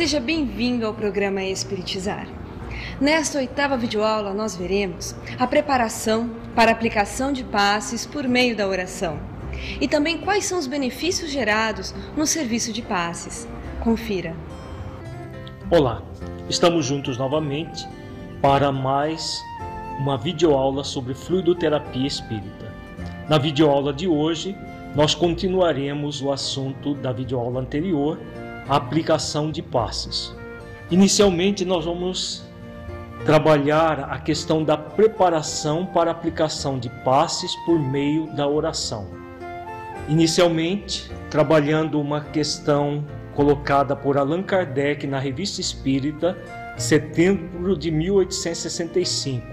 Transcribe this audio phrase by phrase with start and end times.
[0.00, 2.26] seja bem-vindo ao programa Espiritizar.
[2.98, 8.66] Nesta oitava videoaula, nós veremos a preparação para a aplicação de passes por meio da
[8.66, 9.20] oração
[9.78, 13.46] e também quais são os benefícios gerados no serviço de passes.
[13.84, 14.34] Confira.
[15.70, 16.02] Olá,
[16.48, 17.86] estamos juntos novamente
[18.40, 19.38] para mais
[19.98, 22.72] uma videoaula sobre fluidoterapia espírita.
[23.28, 24.56] Na videoaula de hoje,
[24.96, 28.18] nós continuaremos o assunto da videoaula anterior
[28.76, 30.34] aplicação de passes.
[30.90, 32.44] Inicialmente, nós vamos
[33.24, 39.08] trabalhar a questão da preparação para aplicação de passes por meio da oração.
[40.08, 43.04] Inicialmente, trabalhando uma questão
[43.34, 46.38] colocada por Allan Kardec na Revista Espírita,
[46.76, 49.46] setembro de 1865.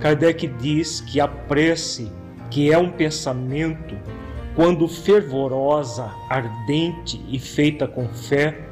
[0.00, 2.10] Kardec diz que a prece,
[2.50, 3.96] que é um pensamento,
[4.54, 8.68] quando fervorosa, ardente e feita com fé,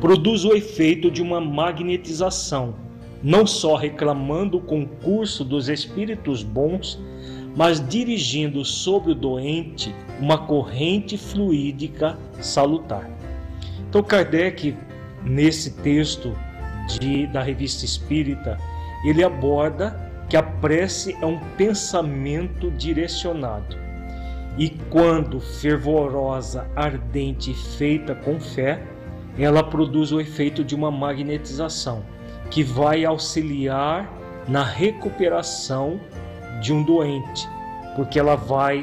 [0.00, 2.74] produz o efeito de uma magnetização,
[3.22, 7.00] não só reclamando o concurso dos espíritos bons,
[7.56, 13.10] mas dirigindo sobre o doente uma corrente fluídica salutar.
[13.88, 14.76] Então, Kardec,
[15.24, 16.36] nesse texto
[17.00, 18.58] de, da Revista Espírita,
[19.04, 23.83] ele aborda que a prece é um pensamento direcionado
[24.56, 28.80] e quando fervorosa, ardente e feita com fé,
[29.38, 32.04] ela produz o efeito de uma magnetização
[32.50, 34.08] que vai auxiliar
[34.48, 36.00] na recuperação
[36.60, 37.48] de um doente,
[37.96, 38.80] porque ela vai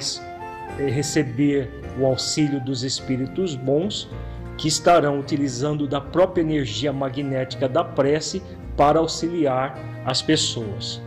[0.78, 4.10] eh, receber o auxílio dos espíritos bons
[4.58, 8.42] que estarão utilizando da própria energia magnética da prece
[8.76, 11.02] para auxiliar as pessoas.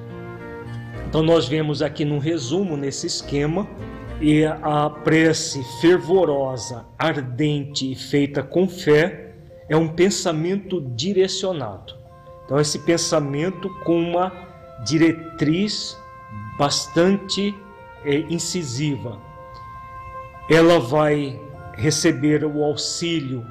[1.07, 3.69] Então nós vemos aqui no resumo nesse esquema
[4.21, 9.35] e a prece fervorosa, ardente e feita com fé
[9.69, 11.95] é um pensamento direcionado.
[12.45, 14.33] Então, esse pensamento com uma
[14.85, 15.97] diretriz
[16.59, 17.55] bastante
[18.05, 19.19] é, incisiva.
[20.49, 21.41] Ela vai
[21.73, 23.45] receber o auxílio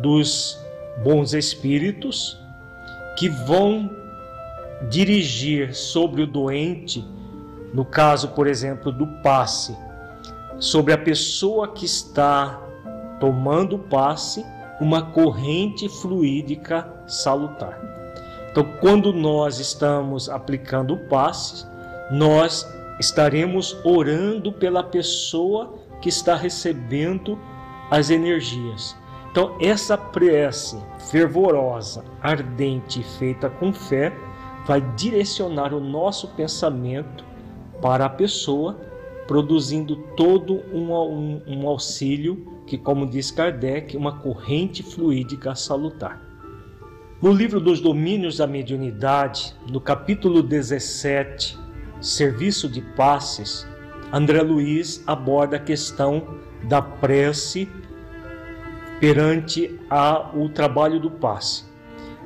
[0.00, 0.58] dos
[1.02, 2.38] bons espíritos
[3.16, 3.90] que vão
[4.88, 7.04] dirigir sobre o doente,
[7.74, 9.76] no caso, por exemplo, do passe,
[10.58, 12.60] sobre a pessoa que está
[13.20, 14.44] tomando passe
[14.80, 17.78] uma corrente fluídica salutar.
[18.50, 21.66] Então, quando nós estamos aplicando o passe,
[22.10, 22.66] nós
[22.98, 27.38] estaremos orando pela pessoa que está recebendo
[27.90, 28.96] as energias.
[29.30, 30.76] Então, essa prece
[31.10, 34.12] fervorosa, ardente, feita com fé,
[34.66, 37.24] vai direcionar o nosso pensamento
[37.80, 38.87] para a pessoa
[39.28, 46.20] produzindo todo um, um, um auxílio que, como diz Kardec, uma corrente fluídica salutar.
[47.20, 51.58] No livro dos Domínios da Mediunidade, no capítulo 17,
[52.00, 53.68] Serviço de Passes,
[54.10, 57.68] André Luiz aborda a questão da prece
[58.98, 61.64] perante a, o trabalho do passe.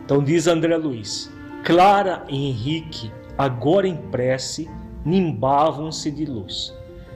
[0.05, 1.33] Então diz André Luiz:
[1.65, 4.71] Clara e Henrique, agora em prece,
[5.05, 6.73] nimbavam-se de luz.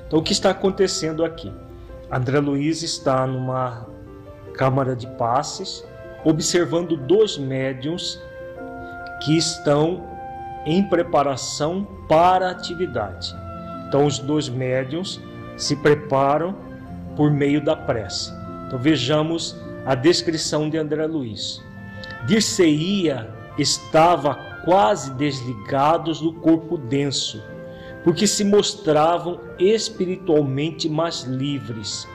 [0.06, 1.52] Então, o que está acontecendo aqui?
[2.10, 3.86] André Luiz está numa
[4.54, 5.84] câmara de passes,
[6.24, 8.20] observando dois médiums
[9.24, 10.04] que estão
[10.64, 13.34] em preparação para a atividade.
[13.88, 15.20] Então, os dois médiums
[15.56, 16.54] se preparam
[17.16, 18.32] por meio da prece.
[18.66, 21.62] Então, vejamos a descrição de André Luiz.
[22.26, 27.42] Dirceia estava quase desligados do corpo denso
[28.06, 32.06] porque se mostravam espiritualmente mais livres,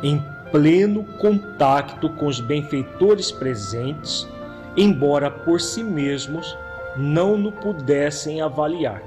[0.00, 4.28] em pleno contato com os benfeitores presentes,
[4.76, 6.56] embora por si mesmos
[6.96, 9.02] não no pudessem avaliar.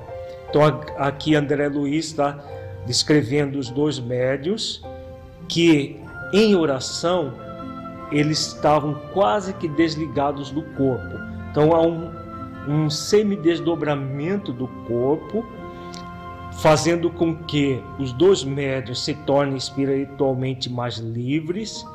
[0.49, 0.61] Então
[0.97, 2.37] aqui André Luiz está
[2.85, 4.83] descrevendo os dois médios
[5.47, 5.97] que
[6.33, 7.35] em oração
[8.11, 11.17] eles estavam quase que desligados do corpo.
[11.51, 12.11] Então há um,
[12.67, 15.45] um semidesdobramento do corpo,
[16.61, 21.85] fazendo com que os dois médios se tornem espiritualmente mais livres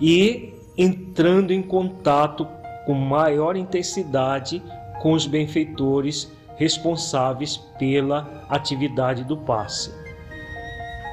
[0.00, 2.46] e entrando em contato
[2.84, 4.62] com maior intensidade
[5.00, 9.92] com os benfeitores responsáveis pela atividade do passe.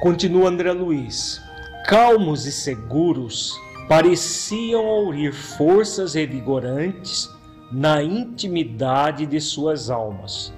[0.00, 1.40] Continua André Luiz.
[1.86, 3.52] Calmos e seguros,
[3.88, 7.28] pareciam aurir forças revigorantes
[7.70, 10.52] na intimidade de suas almas.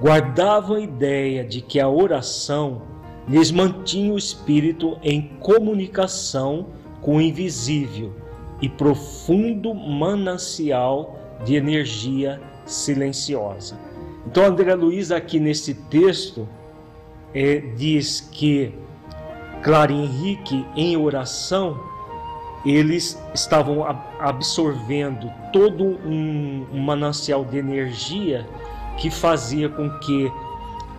[0.00, 2.82] Guardavam a ideia de que a oração
[3.28, 6.66] lhes mantinha o espírito em comunicação
[7.02, 8.12] com o invisível
[8.62, 13.78] e profundo manancial de energia silenciosa.
[14.26, 16.48] Então, André Luiz, aqui nesse texto,
[17.34, 18.72] é, diz que
[19.62, 21.78] Clara Henrique, em oração,
[22.64, 23.84] eles estavam
[24.18, 28.46] absorvendo todo um, um manancial de energia
[29.00, 30.30] que fazia com que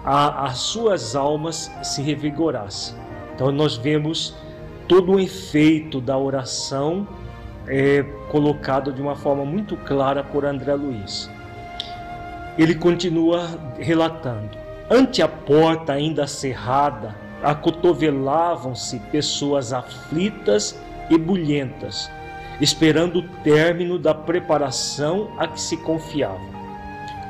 [0.04, 2.98] a, as suas almas se revigorassem.
[3.34, 4.36] Então nós vemos
[4.88, 7.08] todo o efeito da oração
[7.68, 11.30] é, colocado de uma forma muito clara por André Luiz.
[12.58, 14.58] Ele continua relatando:
[14.90, 20.78] ante a porta ainda cerrada, acotovelavam-se pessoas aflitas
[21.10, 22.10] e bulhentas,
[22.60, 26.61] esperando o término da preparação a que se confiavam.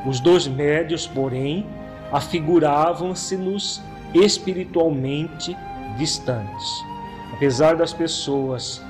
[0.06, 1.66] Os dois médios, porém,
[2.12, 3.82] afiguravam-se-nos
[4.14, 5.56] espiritualmente
[5.98, 6.84] distantes.
[7.34, 8.84] Apesar das pessoas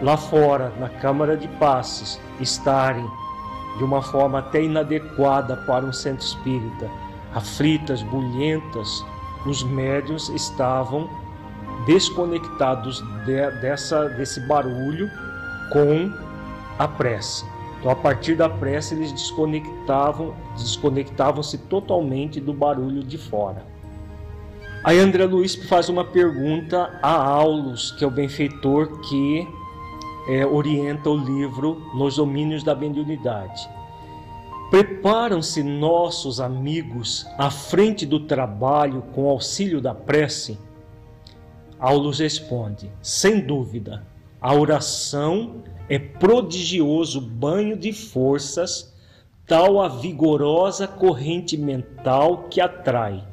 [0.00, 3.06] lá fora, na Câmara de Passes, estarem
[3.76, 6.90] de uma forma até inadequada para um centro espírita,
[7.34, 9.04] aflitas, bulhentas,
[9.46, 11.08] os médios estavam
[11.86, 15.08] desconectados de, dessa, desse barulho
[15.72, 16.12] com
[16.78, 17.44] a prece.
[17.78, 23.64] Então, a partir da prece, eles desconectavam, desconectavam-se totalmente do barulho de fora.
[24.84, 29.46] Aí André Luiz faz uma pergunta a Aulus, que é o benfeitor que
[30.28, 33.68] é, orienta o livro Nos Domínios da Mediunidade.
[34.70, 40.58] Preparam-se nossos amigos à frente do trabalho com auxílio da prece?
[41.78, 44.06] Aulus responde: sem dúvida,
[44.40, 48.94] a oração é prodigioso banho de forças,
[49.46, 53.24] tal a vigorosa corrente mental que atrai.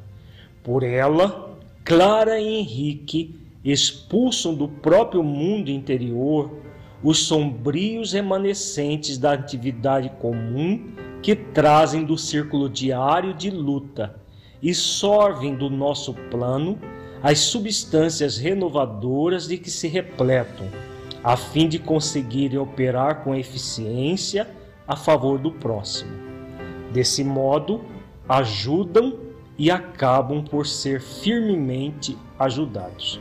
[0.63, 6.51] Por ela, Clara e Henrique expulsam do próprio mundo interior
[7.03, 14.15] os sombrios remanescentes da atividade comum que trazem do círculo diário de luta
[14.61, 16.79] e sorvem do nosso plano
[17.21, 20.67] as substâncias renovadoras de que se repletam,
[21.25, 24.47] a fim de conseguirem operar com eficiência
[24.87, 26.11] a favor do próximo.
[26.93, 27.83] Desse modo,
[28.29, 29.17] ajudam
[29.57, 33.19] e acabam por ser firmemente ajudados.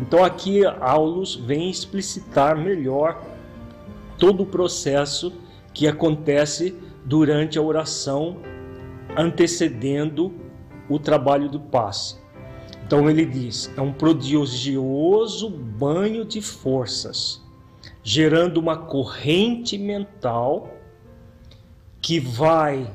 [0.00, 3.22] Então aqui Aulus vem explicitar melhor
[4.18, 5.32] todo o processo
[5.72, 8.38] que acontece durante a oração
[9.16, 10.34] antecedendo
[10.88, 12.16] o trabalho do passe.
[12.86, 17.42] Então ele diz: é um prodigioso banho de forças,
[18.00, 20.72] gerando uma corrente mental
[22.00, 22.88] que vai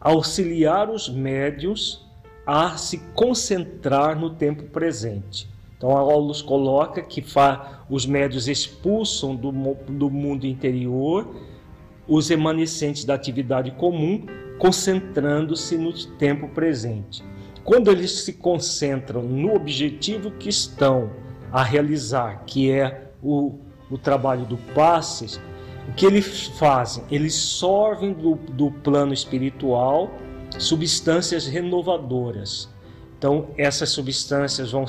[0.00, 2.06] auxiliar os médios
[2.46, 5.48] a se concentrar no tempo presente.
[5.76, 7.24] Então, a Aulus coloca que
[7.90, 11.34] os médios expulsam do, do mundo interior
[12.06, 14.24] os remanescentes da atividade comum,
[14.58, 17.24] concentrando-se no tempo presente.
[17.64, 21.10] Quando eles se concentram no objetivo que estão
[21.50, 23.58] a realizar, que é o,
[23.90, 25.40] o trabalho do passes,
[25.88, 27.04] o que eles fazem?
[27.10, 30.10] Eles sorvem do, do plano espiritual
[30.58, 32.68] substâncias renovadoras.
[33.18, 34.84] Então, essas substâncias vão.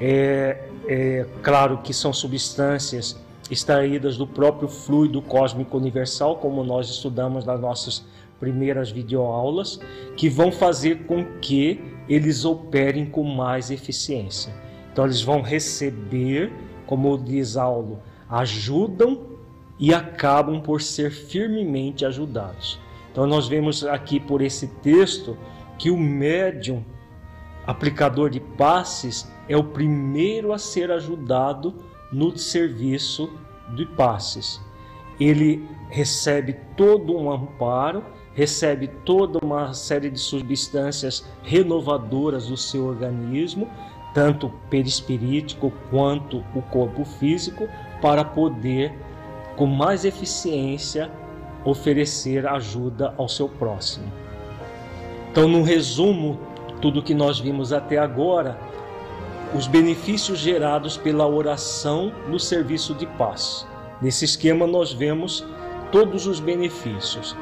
[0.00, 3.16] É, é claro que são substâncias
[3.50, 8.04] extraídas do próprio fluido cósmico universal, como nós estudamos nas nossas
[8.42, 9.78] primeiras videoaulas,
[10.16, 14.52] que vão fazer com que eles operem com mais eficiência.
[14.92, 16.52] Então eles vão receber,
[16.84, 19.28] como diz Aulo, ajudam
[19.78, 22.80] e acabam por ser firmemente ajudados.
[23.12, 25.38] Então nós vemos aqui por esse texto
[25.78, 26.84] que o médium
[27.64, 31.76] aplicador de passes é o primeiro a ser ajudado
[32.12, 33.30] no serviço
[33.76, 34.60] de passes.
[35.20, 38.02] Ele recebe todo um amparo,
[38.34, 43.68] recebe toda uma série de substâncias renovadoras do seu organismo,
[44.14, 47.68] tanto perispirítico quanto o corpo físico,
[48.00, 48.92] para poder,
[49.56, 51.10] com mais eficiência,
[51.64, 54.12] oferecer ajuda ao seu próximo.
[55.30, 56.38] Então, no resumo,
[56.80, 58.58] tudo que nós vimos até agora,
[59.54, 63.66] os benefícios gerados pela oração no serviço de paz.
[64.00, 65.44] Nesse esquema, nós vemos
[65.90, 67.36] todos os benefícios.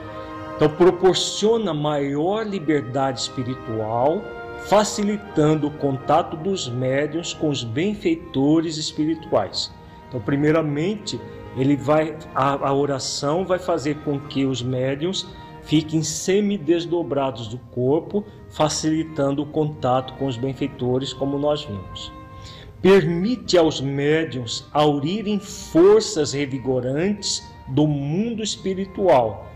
[0.60, 4.22] Então, proporciona maior liberdade espiritual,
[4.66, 9.72] facilitando o contato dos médiuns com os benfeitores espirituais.
[10.06, 11.18] Então, primeiramente,
[11.56, 15.26] ele vai a, a oração vai fazer com que os médiuns
[15.62, 22.12] fiquem semidesdobrados do corpo, facilitando o contato com os benfeitores, como nós vimos.
[22.82, 29.46] Permite aos médiuns aurirem forças revigorantes do mundo espiritual,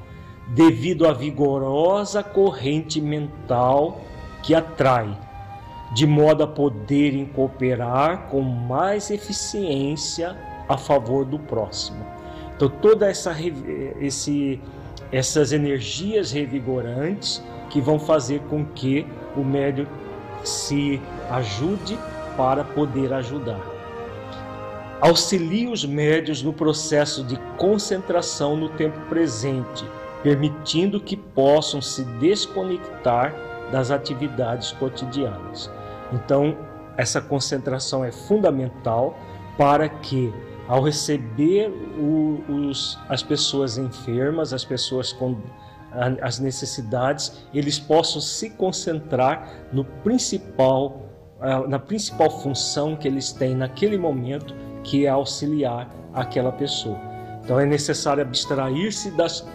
[0.48, 4.00] devido à vigorosa corrente mental
[4.42, 5.16] que atrai,
[5.94, 10.36] de modo a poderem cooperar com mais eficiência
[10.68, 12.04] a favor do próximo.
[12.54, 13.34] Então toda essa
[14.00, 14.60] esse,
[15.10, 19.86] essas energias revigorantes que vão fazer com que o médium
[20.44, 21.98] se ajude
[22.36, 23.60] para poder ajudar.
[25.00, 29.84] Auxilie os médios no processo de concentração no tempo presente,
[30.24, 33.34] permitindo que possam se desconectar
[33.70, 35.70] das atividades cotidianas.
[36.12, 36.56] Então,
[36.96, 39.16] essa concentração é fundamental
[39.58, 40.32] para que
[40.66, 45.36] ao receber o, os, as pessoas enfermas, as pessoas com
[46.22, 51.02] as necessidades, eles possam se concentrar no principal,
[51.68, 56.98] na principal função que eles têm naquele momento, que é auxiliar aquela pessoa.
[57.44, 59.46] Então é necessário abstrair-se das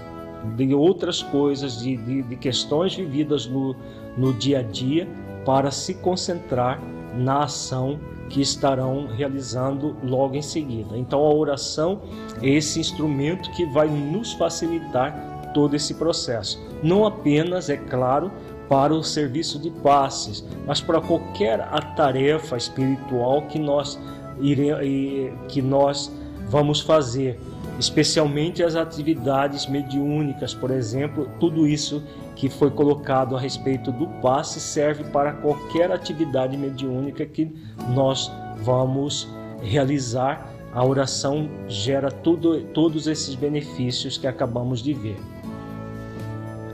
[0.55, 3.75] de outras coisas, de, de, de questões vividas no,
[4.17, 5.07] no dia a dia,
[5.45, 6.81] para se concentrar
[7.15, 10.97] na ação que estarão realizando logo em seguida.
[10.97, 12.01] Então a oração
[12.41, 16.61] é esse instrumento que vai nos facilitar todo esse processo.
[16.83, 18.31] Não apenas, é claro,
[18.69, 21.59] para o serviço de passes, mas para qualquer
[21.95, 23.99] tarefa espiritual que nós
[24.39, 26.11] ire, que nós
[26.47, 27.39] vamos fazer,
[27.79, 32.03] especialmente as atividades mediúnicas, por exemplo, tudo isso
[32.35, 37.49] que foi colocado a respeito do passe serve para qualquer atividade mediúnica que
[37.95, 38.29] nós
[38.61, 39.29] vamos
[39.61, 40.53] realizar.
[40.73, 45.17] A oração gera tudo, todos esses benefícios que acabamos de ver.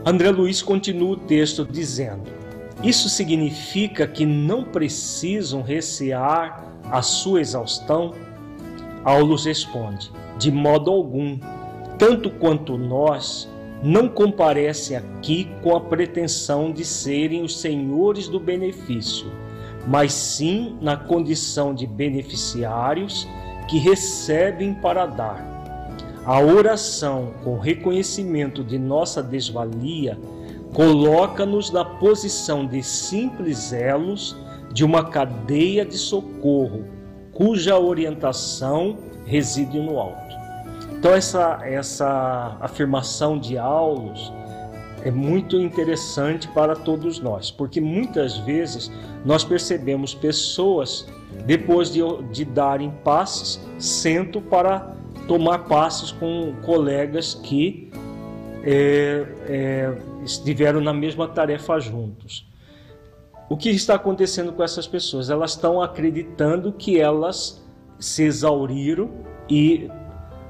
[0.04, 2.24] André Luiz continua o texto dizendo:
[2.82, 8.12] Isso significa que não precisam recear a sua exaustão?
[9.02, 11.38] Aulus responde: De modo algum,
[11.98, 13.48] tanto quanto nós
[13.82, 19.30] não comparecem aqui com a pretensão de serem os senhores do benefício,
[19.86, 23.26] mas sim na condição de beneficiários
[23.68, 25.56] que recebem para dar.
[26.24, 30.18] A oração, com reconhecimento de nossa desvalia,
[30.74, 34.36] coloca-nos na posição de simples elos
[34.72, 36.84] de uma cadeia de socorro,
[37.32, 40.25] cuja orientação reside no alto.
[40.98, 44.32] Então essa, essa afirmação de Aulus
[45.04, 48.90] é muito interessante para todos nós, porque muitas vezes
[49.24, 51.06] nós percebemos pessoas,
[51.44, 52.00] depois de,
[52.32, 54.96] de darem passes, sentam para
[55.28, 57.90] tomar passes com colegas que
[58.64, 62.50] é, é, estiveram na mesma tarefa juntos.
[63.48, 65.30] O que está acontecendo com essas pessoas?
[65.30, 67.64] Elas estão acreditando que elas
[67.96, 69.08] se exauriram
[69.48, 69.88] e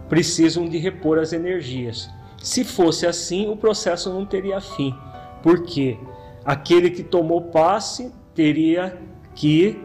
[0.08, 2.10] precisam de repor as energias.
[2.42, 4.94] Se fosse assim, o processo não teria fim,
[5.42, 5.98] porque
[6.44, 8.96] aquele que tomou passe teria
[9.34, 9.80] que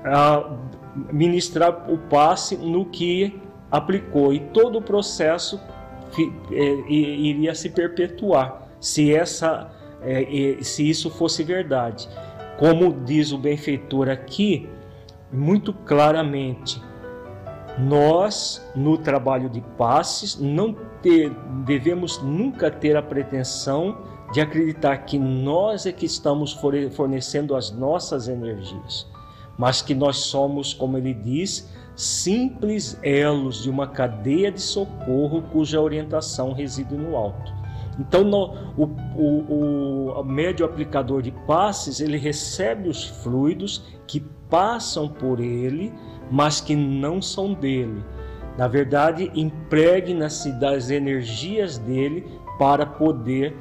[0.00, 0.56] uh,
[1.12, 3.40] ministrar o passe no que
[3.70, 5.60] aplicou e todo o processo
[6.52, 12.08] é, iria se perpetuar se essa é, se isso fosse verdade.
[12.58, 14.68] Como diz o benfeitor aqui,
[15.32, 16.80] muito claramente,
[17.78, 21.30] nós, no trabalho de passes, não ter,
[21.64, 23.98] devemos nunca ter a pretensão
[24.32, 26.52] de acreditar que nós é que estamos
[26.92, 29.06] fornecendo as nossas energias,
[29.58, 35.80] mas que nós somos, como ele diz, simples elos de uma cadeia de socorro cuja
[35.80, 37.52] orientação reside no alto.
[37.98, 38.84] Então, no, o,
[39.16, 45.92] o, o médio aplicador de passes ele recebe os fluidos que passam por ele,
[46.30, 48.04] mas que não são dele.
[48.56, 52.26] Na verdade, impregna-se das energias dele
[52.58, 53.56] para poder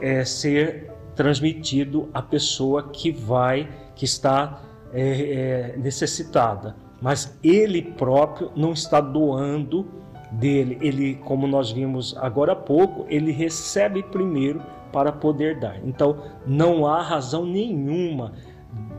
[0.00, 6.76] é, ser transmitido à pessoa que vai, que está é, é, necessitada.
[7.00, 9.86] Mas ele próprio não está doando
[10.32, 10.78] dele.
[10.80, 15.84] Ele, como nós vimos agora há pouco, ele recebe primeiro para poder dar.
[15.84, 18.32] Então, não há razão nenhuma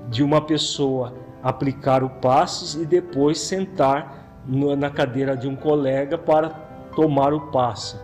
[0.09, 1.13] de uma pessoa
[1.45, 6.49] aplicar o passes e depois sentar na cadeira de um colega para
[6.95, 7.99] tomar o passe,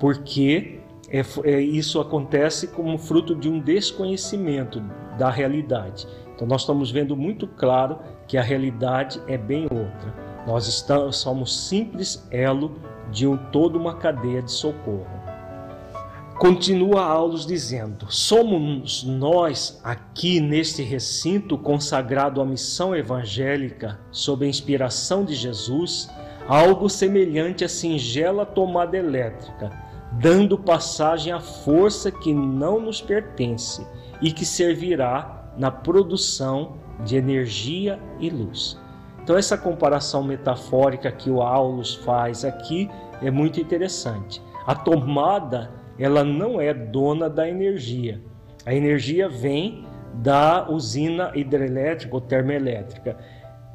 [0.00, 4.82] porque é, é, isso acontece como fruto de um desconhecimento
[5.16, 6.04] da realidade.
[6.34, 10.12] Então, nós estamos vendo muito claro que a realidade é bem outra.
[10.44, 12.76] Nós estamos, somos simples elo
[13.12, 15.13] de um, toda uma cadeia de socorro.
[16.38, 25.24] Continua Aulos dizendo: Somos nós aqui neste recinto consagrado à missão evangélica, sob a inspiração
[25.24, 26.10] de Jesus,
[26.48, 29.70] algo semelhante à singela tomada elétrica,
[30.12, 33.86] dando passagem à força que não nos pertence
[34.20, 38.76] e que servirá na produção de energia e luz.
[39.22, 42.90] Então, essa comparação metafórica que o Aulus faz aqui
[43.22, 44.42] é muito interessante.
[44.66, 48.20] A tomada, ela não é dona da energia.
[48.66, 49.84] A energia vem
[50.14, 53.16] da usina hidrelétrica ou termoelétrica,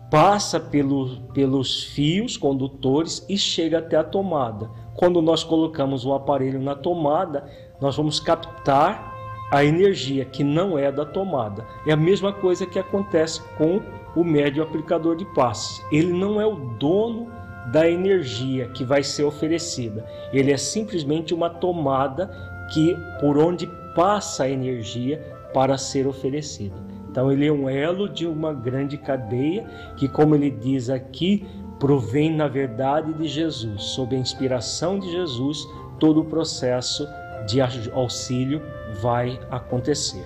[0.09, 4.69] passa pelo, pelos fios condutores e chega até a tomada.
[4.95, 7.45] Quando nós colocamos o aparelho na tomada,
[7.79, 9.13] nós vamos captar
[9.51, 11.65] a energia que não é da tomada.
[11.87, 13.81] É a mesma coisa que acontece com
[14.15, 15.83] o médio aplicador de passes.
[15.91, 17.31] Ele não é o dono
[17.71, 20.05] da energia que vai ser oferecida.
[20.33, 22.29] Ele é simplesmente uma tomada
[22.73, 25.21] que por onde passa a energia
[25.53, 26.75] para ser oferecida.
[27.09, 29.65] Então ele é um elo de uma grande cadeia
[29.97, 31.45] que, como ele diz aqui,
[31.79, 35.67] provém na verdade de Jesus, sob a inspiração de Jesus,
[35.99, 37.07] todo o processo
[37.47, 38.61] de auxílio
[39.01, 40.23] vai acontecer.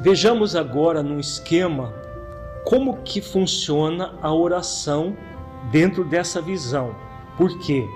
[0.00, 1.92] Vejamos agora no esquema
[2.64, 5.16] como que funciona a oração
[5.70, 6.94] dentro dessa visão.
[7.36, 7.86] Porque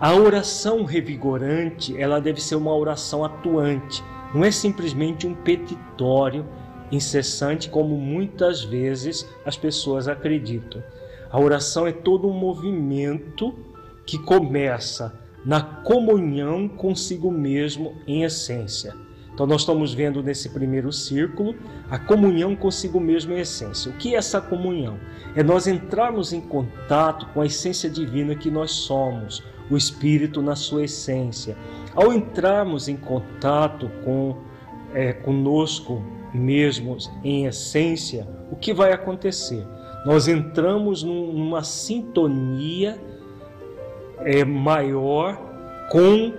[0.00, 6.44] a oração revigorante, ela deve ser uma oração atuante, não é simplesmente um petitório
[6.92, 10.82] incessante como muitas vezes as pessoas acreditam.
[11.30, 13.54] A oração é todo um movimento
[14.04, 18.94] que começa na comunhão consigo mesmo em essência.
[19.36, 21.54] Então, nós estamos vendo nesse primeiro círculo
[21.90, 23.90] a comunhão consigo mesmo em essência.
[23.90, 24.98] O que é essa comunhão?
[25.34, 30.56] É nós entrarmos em contato com a essência divina que nós somos, o Espírito na
[30.56, 31.54] sua essência.
[31.94, 34.38] Ao entrarmos em contato com
[34.94, 39.62] é, conosco mesmos em essência, o que vai acontecer?
[40.06, 42.98] Nós entramos num, numa sintonia
[44.20, 45.38] é, maior
[45.92, 46.32] com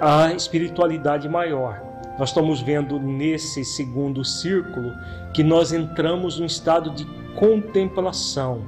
[0.00, 1.83] a espiritualidade maior.
[2.18, 4.92] Nós estamos vendo nesse segundo círculo
[5.32, 8.62] que nós entramos num estado de contemplação,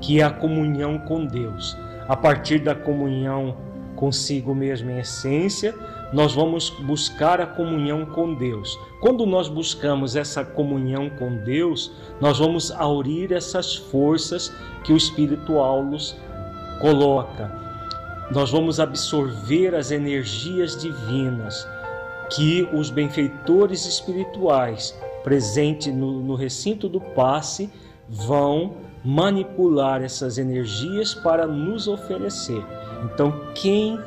[0.00, 1.76] que é a comunhão com Deus.
[2.08, 3.56] A partir da comunhão
[3.96, 5.74] consigo mesmo em essência,
[6.12, 8.78] nós vamos buscar a comunhão com Deus.
[9.00, 15.58] Quando nós buscamos essa comunhão com Deus, nós vamos aurir essas forças que o Espírito
[15.58, 16.16] Aulus
[16.80, 17.50] coloca.
[18.30, 21.66] Nós vamos absorver as energias divinas
[22.34, 27.70] que os benfeitores espirituais presentes no, no recinto do passe
[28.08, 32.64] vão manipular essas energias para nos oferecer.
[33.04, 33.98] Então, quem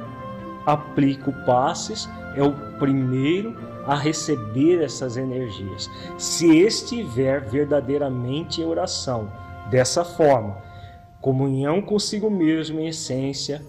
[0.66, 5.90] aplica o passes é o primeiro a receber essas energias.
[6.18, 9.32] Se estiver verdadeiramente em oração,
[9.70, 10.58] dessa forma,
[11.22, 13.62] comunhão consigo mesmo em essência,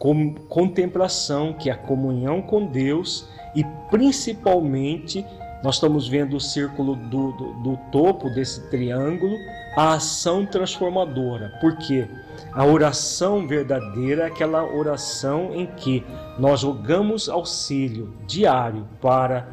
[0.00, 5.24] com, contemplação, que é a comunhão com Deus e principalmente
[5.62, 9.36] nós estamos vendo o círculo do, do, do, topo desse triângulo,
[9.76, 11.52] a ação transformadora.
[11.60, 12.08] Porque
[12.50, 16.02] a oração verdadeira é aquela oração em que
[16.38, 19.48] nós jogamos auxílio diário para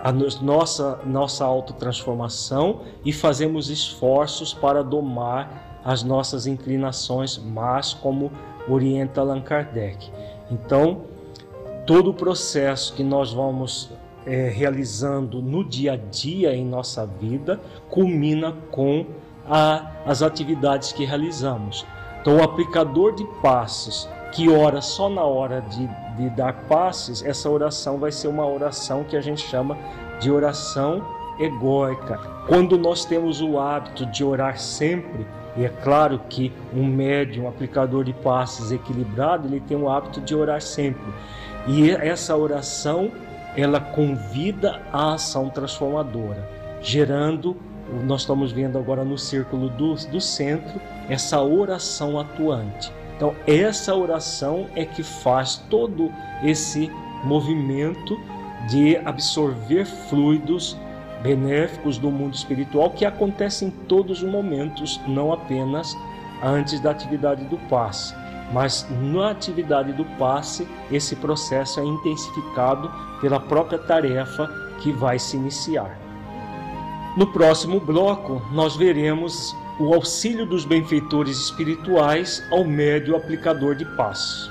[0.00, 8.30] a nossa, nossa autotransformação e fazemos esforços para domar as nossas inclinações, mas como
[8.68, 10.10] orienta Allan Kardec.
[10.50, 11.02] Então,
[11.86, 13.90] todo o processo que nós vamos
[14.24, 19.06] é, realizando no dia a dia em nossa vida culmina com
[19.46, 21.84] a, as atividades que realizamos.
[22.20, 27.50] Então, o aplicador de passes que ora só na hora de, de dar passes, essa
[27.50, 29.76] oração vai ser uma oração que a gente chama
[30.20, 31.04] de oração
[31.38, 32.18] egóica.
[32.46, 37.48] Quando nós temos o hábito de orar sempre, e é claro que um médium, um
[37.48, 41.12] aplicador de passes equilibrado, ele tem o hábito de orar sempre.
[41.66, 43.10] E essa oração,
[43.56, 46.48] ela convida a ação transformadora,
[46.80, 47.56] gerando,
[48.04, 52.90] nós estamos vendo agora no círculo do, do centro, essa oração atuante.
[53.16, 56.10] Então, essa oração é que faz todo
[56.42, 56.90] esse
[57.22, 58.18] movimento
[58.68, 60.76] de absorver fluidos
[61.22, 65.96] benéficos do mundo espiritual que acontece em todos os momentos, não apenas
[66.42, 68.14] antes da atividade do passe.
[68.52, 74.46] Mas na atividade do passe, esse processo é intensificado pela própria tarefa
[74.80, 75.98] que vai se iniciar.
[77.16, 84.50] No próximo bloco, nós veremos o auxílio dos benfeitores espirituais ao médio aplicador de paz.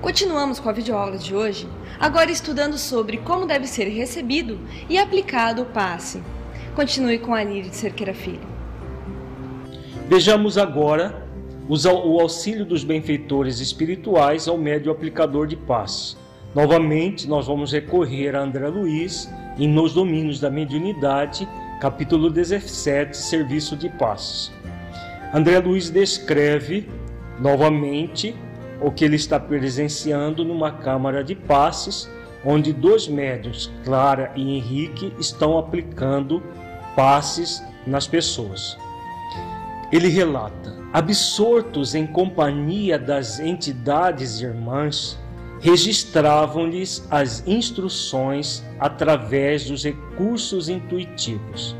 [0.00, 4.58] Continuamos com a videoaula de hoje, agora estudando sobre como deve ser recebido
[4.88, 6.22] e aplicado o passe.
[6.74, 8.40] Continue com a Lírio de Cerqueira Filho.
[10.08, 11.22] Vejamos agora
[11.68, 16.16] o auxílio dos benfeitores espirituais ao médio aplicador de paz.
[16.54, 21.46] Novamente, nós vamos recorrer a André Luiz em Nos Domínios da Mediunidade,
[21.78, 24.50] capítulo 17, Serviço de Paz.
[25.34, 26.88] André Luiz descreve
[27.38, 28.34] novamente
[28.80, 32.08] o que ele está presenciando numa câmara de passes,
[32.44, 36.42] onde dois médios, Clara e Henrique, estão aplicando
[36.96, 38.76] passes nas pessoas.
[39.92, 45.18] Ele relata: absortos em companhia das entidades irmãs,
[45.60, 51.76] registravam-lhes as instruções através dos recursos intuitivos.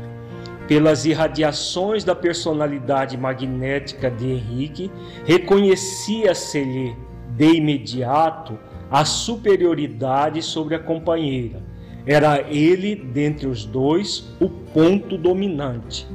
[0.71, 4.89] Pelas irradiações da personalidade magnética de Henrique,
[5.25, 6.95] reconhecia-se-lhe
[7.35, 8.57] de imediato
[8.89, 11.61] a superioridade sobre a companheira.
[12.05, 16.07] Era ele, dentre os dois, o ponto dominante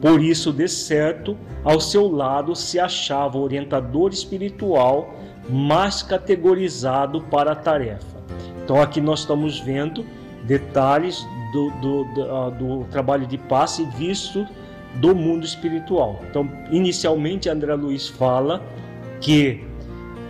[0.00, 5.14] por isso, de certo, ao seu lado se achava o orientador espiritual
[5.48, 8.18] mais categorizado para a tarefa.
[8.64, 10.04] Então, aqui nós estamos vendo
[10.44, 14.46] detalhes do, do, do, uh, do trabalho de passe visto
[14.96, 16.20] do mundo espiritual.
[16.28, 18.62] Então, inicialmente, André Luiz fala
[19.20, 19.64] que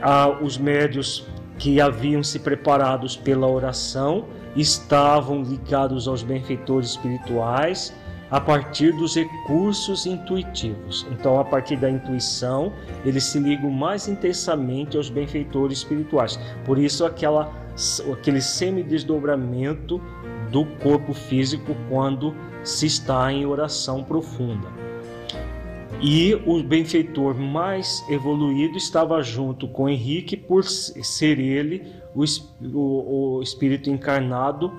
[0.02, 1.26] uh, os médios
[1.58, 7.94] que haviam se preparados pela oração estavam ligados aos benfeitores espirituais
[8.30, 11.06] a partir dos recursos intuitivos.
[11.10, 12.72] Então, a partir da intuição,
[13.04, 16.38] eles se ligam mais intensamente aos benfeitores espirituais.
[16.64, 17.52] Por isso, aquela,
[18.12, 20.00] aquele semidesdobramento
[20.50, 24.68] do corpo físico quando se está em oração profunda.
[26.02, 32.24] E o benfeitor mais evoluído estava junto com Henrique, por ser ele o,
[32.74, 34.72] o, o espírito encarnado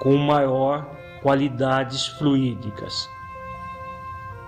[0.00, 0.88] com maior
[1.22, 3.08] qualidades fluídicas.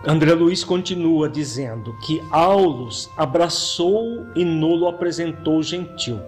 [0.07, 6.21] André Luiz continua dizendo que Aulus abraçou e Nolo apresentou gentil.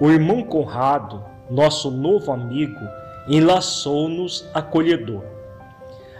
[0.00, 2.78] O irmão Conrado, nosso novo amigo,
[3.28, 5.22] enlaçou-nos acolhedor.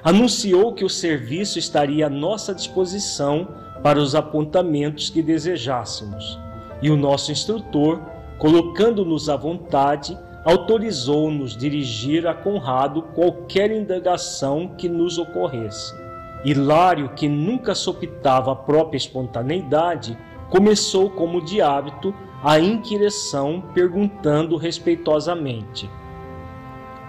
[0.02, 3.48] Anunciou que o serviço estaria à nossa disposição
[3.82, 6.38] para os apontamentos que desejássemos,
[6.82, 8.00] e o nosso instrutor,
[8.38, 15.94] colocando-nos à vontade, autorizou-nos dirigir a Conrado qualquer indagação que nos ocorresse.
[16.44, 20.16] Hilário, que nunca sopitava a própria espontaneidade,
[20.48, 25.90] começou, como de hábito, a inquireção, perguntando respeitosamente: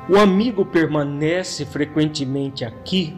[0.10, 3.15] O amigo permanece frequentemente aqui?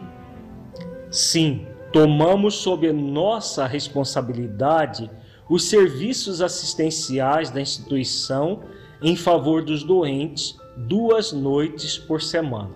[1.10, 5.10] Sim, tomamos sob nossa responsabilidade
[5.48, 8.64] os serviços assistenciais da instituição
[9.02, 12.70] em favor dos doentes duas noites por semana.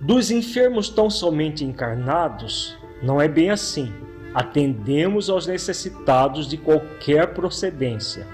[0.00, 3.92] Dos enfermos tão somente encarnados, não é bem assim.
[4.34, 8.26] Atendemos aos necessitados de qualquer procedência.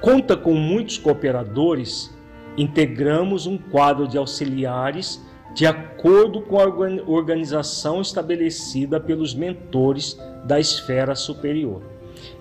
[0.00, 2.11] conta com muitos cooperadores,
[2.56, 5.20] integramos um quadro de auxiliares
[5.54, 6.64] de acordo com a
[7.06, 11.82] organização estabelecida pelos mentores da esfera superior.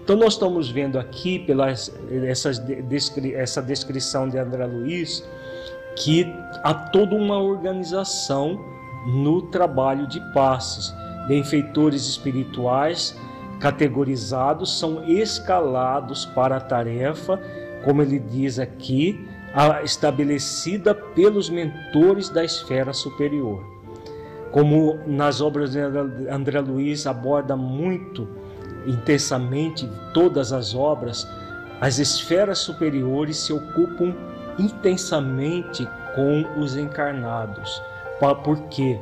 [0.04, 2.52] Então, nós estamos vendo aqui, pela essa,
[3.36, 5.28] essa descrição de André Luiz,
[5.95, 6.26] que
[6.63, 8.60] há toda uma organização
[9.08, 10.93] no trabalho de passes.
[11.28, 13.15] Benfeitores espirituais
[13.60, 17.39] categorizados são escalados para a tarefa,
[17.84, 19.28] como ele diz aqui,
[19.84, 23.64] estabelecida pelos mentores da esfera superior.
[24.52, 25.80] Como nas obras de
[26.30, 28.28] André Luiz aborda muito
[28.86, 31.28] intensamente todas as obras,
[31.80, 34.14] as esferas superiores se ocupam
[34.60, 37.82] intensamente com os encarnados.
[38.44, 39.00] Por quê?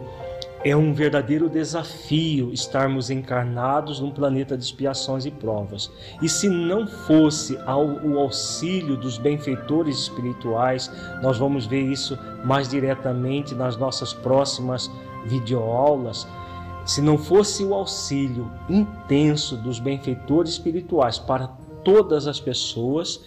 [0.63, 5.89] É um verdadeiro desafio estarmos encarnados num planeta de expiações e provas.
[6.22, 7.58] E se não fosse
[8.04, 10.91] o auxílio dos benfeitores espirituais,
[11.22, 14.91] nós vamos ver isso mais diretamente nas nossas próximas
[15.26, 16.28] videoaulas.
[16.86, 21.48] Se não fosse o auxílio intenso dos benfeitores espirituais para
[21.86, 23.24] todas as pessoas,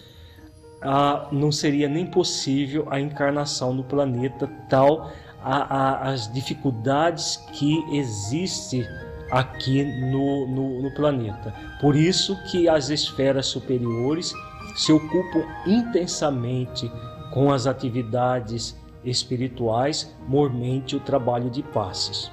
[0.83, 5.11] ah, não seria nem possível a encarnação no planeta tal
[5.43, 8.85] a, a, as dificuldades que existem
[9.29, 11.53] aqui no, no, no planeta.
[11.81, 14.33] Por isso que as esferas superiores
[14.75, 16.91] se ocupam intensamente
[17.31, 22.31] com as atividades espirituais, mormente o trabalho de passes.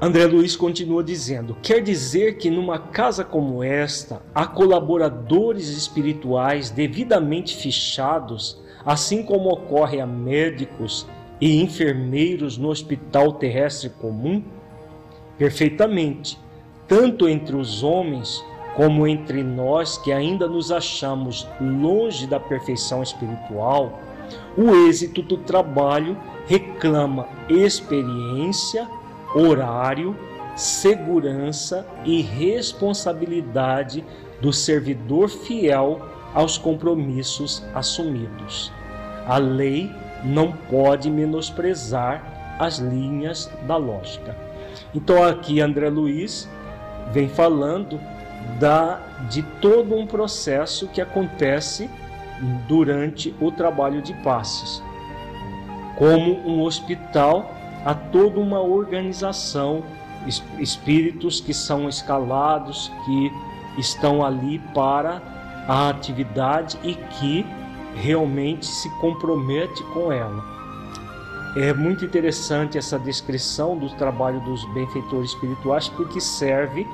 [0.00, 7.54] André Luiz continua dizendo: quer dizer que numa casa como esta há colaboradores espirituais devidamente
[7.54, 11.06] fichados, assim como ocorre a médicos
[11.40, 14.42] e enfermeiros no hospital terrestre comum?
[15.38, 16.38] Perfeitamente,
[16.86, 18.44] tanto entre os homens
[18.76, 24.00] como entre nós que ainda nos achamos longe da perfeição espiritual,
[24.56, 28.88] o êxito do trabalho reclama experiência,
[29.34, 30.16] horário,
[30.56, 34.04] segurança e responsabilidade
[34.40, 36.00] do servidor fiel
[36.34, 38.72] aos compromissos assumidos.
[39.26, 39.90] A lei
[40.24, 42.22] não pode menosprezar
[42.58, 44.36] as linhas da lógica.
[44.94, 46.48] Então aqui André Luiz
[47.12, 48.00] vem falando
[48.58, 51.90] da de todo um processo que acontece
[52.66, 54.82] durante o trabalho de passes.
[55.96, 57.54] Como um hospital,
[57.84, 59.84] há toda uma organização,
[60.58, 63.30] espíritos que são escalados, que
[63.78, 65.20] estão ali para
[65.68, 67.46] a atividade e que
[67.94, 70.44] realmente se compromete com ela.
[71.56, 76.86] É muito interessante essa descrição do trabalho dos benfeitores espirituais porque serve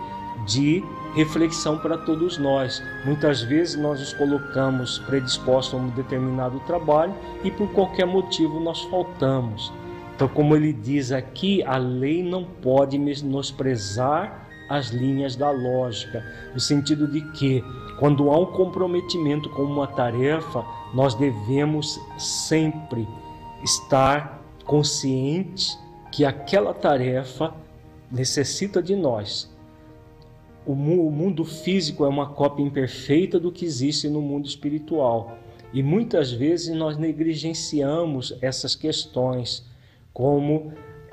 [0.47, 0.83] de
[1.15, 2.83] reflexão para todos nós.
[3.05, 8.83] Muitas vezes nós nos colocamos predispostos a um determinado trabalho e por qualquer motivo nós
[8.85, 9.73] faltamos.
[10.15, 16.61] Então, como ele diz aqui, a lei não pode menosprezar as linhas da lógica, no
[16.61, 17.63] sentido de que,
[17.99, 23.09] quando há um comprometimento com uma tarefa, nós devemos sempre
[23.63, 25.79] estar conscientes
[26.13, 27.55] que aquela tarefa
[28.11, 29.51] necessita de nós.
[30.67, 35.39] O mundo físico é uma cópia imperfeita do que existe no mundo espiritual.
[35.73, 39.65] E muitas vezes nós negligenciamos essas questões,
[40.13, 40.73] como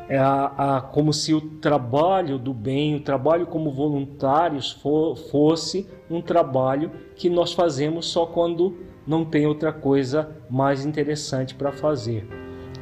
[0.10, 5.88] é a, a, como se o trabalho do bem, o trabalho como voluntários for, fosse
[6.10, 12.28] um trabalho que nós fazemos só quando não tem outra coisa mais interessante para fazer.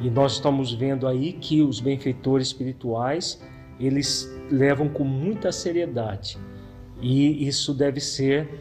[0.00, 3.40] E nós estamos vendo aí que os benfeitores espirituais,
[3.78, 6.38] eles levam com muita seriedade.
[7.00, 8.60] E isso deve ser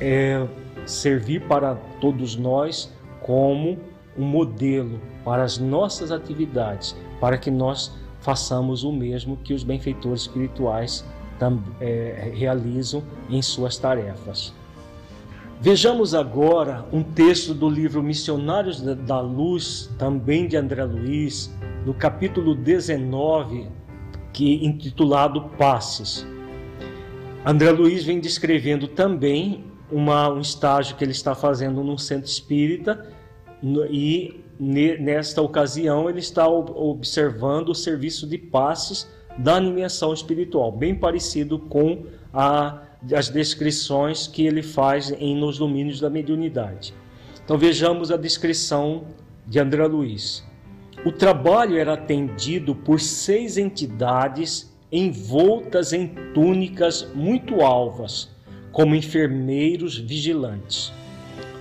[0.00, 0.46] é,
[0.86, 3.78] servir para todos nós como
[4.16, 10.22] um modelo para as nossas atividades, para que nós façamos o mesmo que os benfeitores
[10.22, 11.04] espirituais
[11.80, 14.52] é, realizam em suas tarefas.
[15.60, 21.52] Vejamos agora um texto do livro Missionários da Luz, também de André Luiz,
[21.84, 23.66] no capítulo 19,
[24.32, 26.24] que intitulado Passes.
[27.44, 33.06] André Luiz vem descrevendo também uma, um estágio que ele está fazendo num centro espírita
[33.90, 41.58] e nesta ocasião ele está observando o serviço de passes da animação espiritual, bem parecido
[41.58, 42.82] com a
[43.14, 46.92] as descrições que ele faz em Nos Domínios da Mediunidade.
[47.44, 49.04] Então vejamos a descrição
[49.46, 50.44] de André Luiz.
[51.04, 58.30] O trabalho era atendido por seis entidades envoltas em túnicas muito alvas,
[58.72, 60.92] como enfermeiros vigilantes.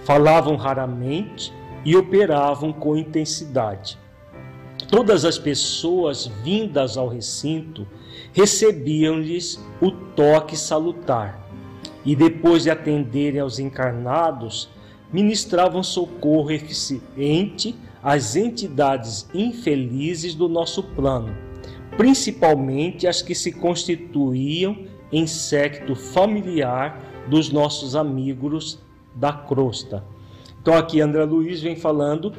[0.05, 1.53] falavam raramente
[1.85, 3.97] e operavam com intensidade.
[4.89, 7.87] Todas as pessoas vindas ao recinto
[8.33, 11.45] recebiam-lhes o toque salutar
[12.05, 14.69] e, depois de atenderem aos encarnados,
[15.11, 21.35] ministravam socorro eficiente às entidades infelizes do nosso plano,
[21.97, 28.79] principalmente as que se constituíam em secto familiar dos nossos amigos
[29.13, 30.03] da crosta.
[30.61, 32.33] Então aqui André Luiz vem falando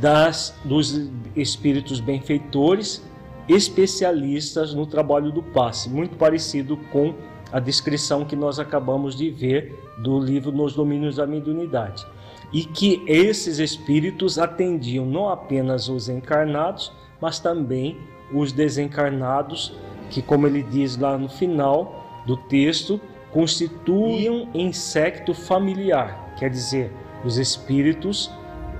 [0.00, 3.02] das, dos espíritos benfeitores,
[3.48, 7.14] especialistas no trabalho do passe, muito parecido com
[7.50, 12.06] a descrição que nós acabamos de ver do livro Nos Domínios da Mediunidade.
[12.52, 17.96] E que esses espíritos atendiam não apenas os encarnados, mas também
[18.32, 19.74] os desencarnados,
[20.10, 23.00] que, como ele diz lá no final do texto,
[23.32, 26.92] constituíam insecto familiar, quer dizer,
[27.24, 28.30] os espíritos,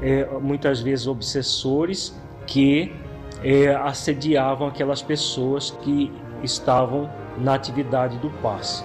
[0.01, 2.15] é, muitas vezes obsessores,
[2.47, 2.95] que
[3.43, 8.85] é, assediavam aquelas pessoas que estavam na atividade do passe.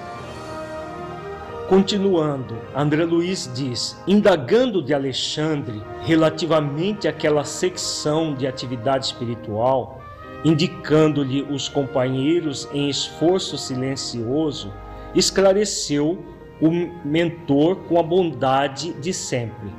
[1.67, 10.01] Continuando, André Luiz diz: indagando de Alexandre relativamente àquela secção de atividade espiritual,
[10.43, 14.73] indicando-lhe os companheiros em esforço silencioso,
[15.15, 16.23] esclareceu
[16.63, 16.71] o
[17.05, 19.69] mentor com a bondade de sempre.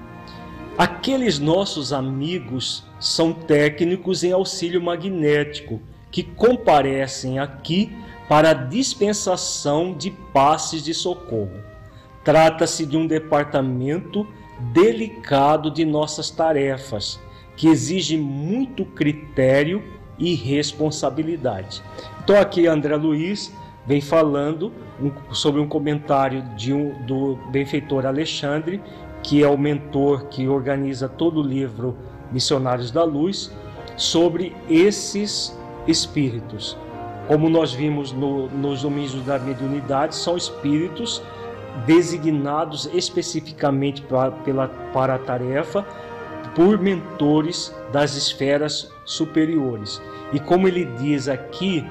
[0.77, 7.91] Aqueles nossos amigos são técnicos em auxílio magnético que comparecem aqui
[8.29, 11.59] para a dispensação de passes de socorro.
[12.23, 14.27] Trata-se de um departamento
[14.73, 17.19] delicado de nossas tarefas,
[17.57, 19.83] que exige muito critério
[20.19, 21.83] e responsabilidade.
[22.23, 23.53] Então aqui André Luiz
[23.87, 24.73] vem falando
[25.33, 28.81] sobre um comentário de um, do benfeitor Alexandre,
[29.23, 31.97] que é o mentor que organiza todo o livro
[32.31, 33.53] Missionários da Luz,
[33.97, 36.77] sobre esses espíritos.
[37.27, 41.23] Como nós vimos no, nos domínios da mediunidade, são espíritos
[41.87, 45.85] designados especificamente para, pela, para a tarefa
[46.55, 50.01] por mentores das esferas superiores.
[50.33, 51.85] E como ele diz aqui,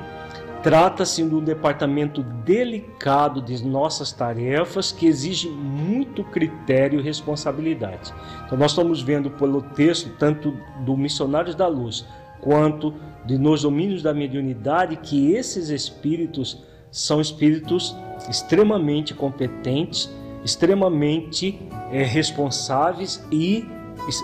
[0.63, 8.13] Trata-se de um departamento delicado de nossas tarefas que exige muito critério e responsabilidade.
[8.45, 12.05] Então, nós estamos vendo pelo texto, tanto do Missionários da Luz
[12.39, 12.93] quanto
[13.25, 17.93] de Nos Domínios da Mediunidade, que esses espíritos são espíritos
[18.29, 20.09] extremamente competentes,
[20.45, 21.59] extremamente
[21.91, 23.65] é, responsáveis e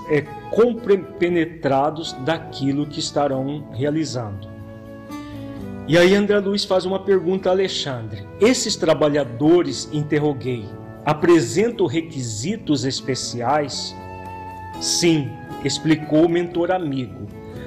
[0.10, 0.21] é,
[0.52, 4.59] compenetrados daquilo que estarão realizando.
[5.89, 8.23] E aí André Luiz faz uma pergunta a Alexandre.
[8.39, 10.63] Esses trabalhadores, interroguei,
[11.04, 13.95] apresentam requisitos especiais?
[14.80, 15.32] Sim,
[15.65, 17.25] explicou o mentor amigo.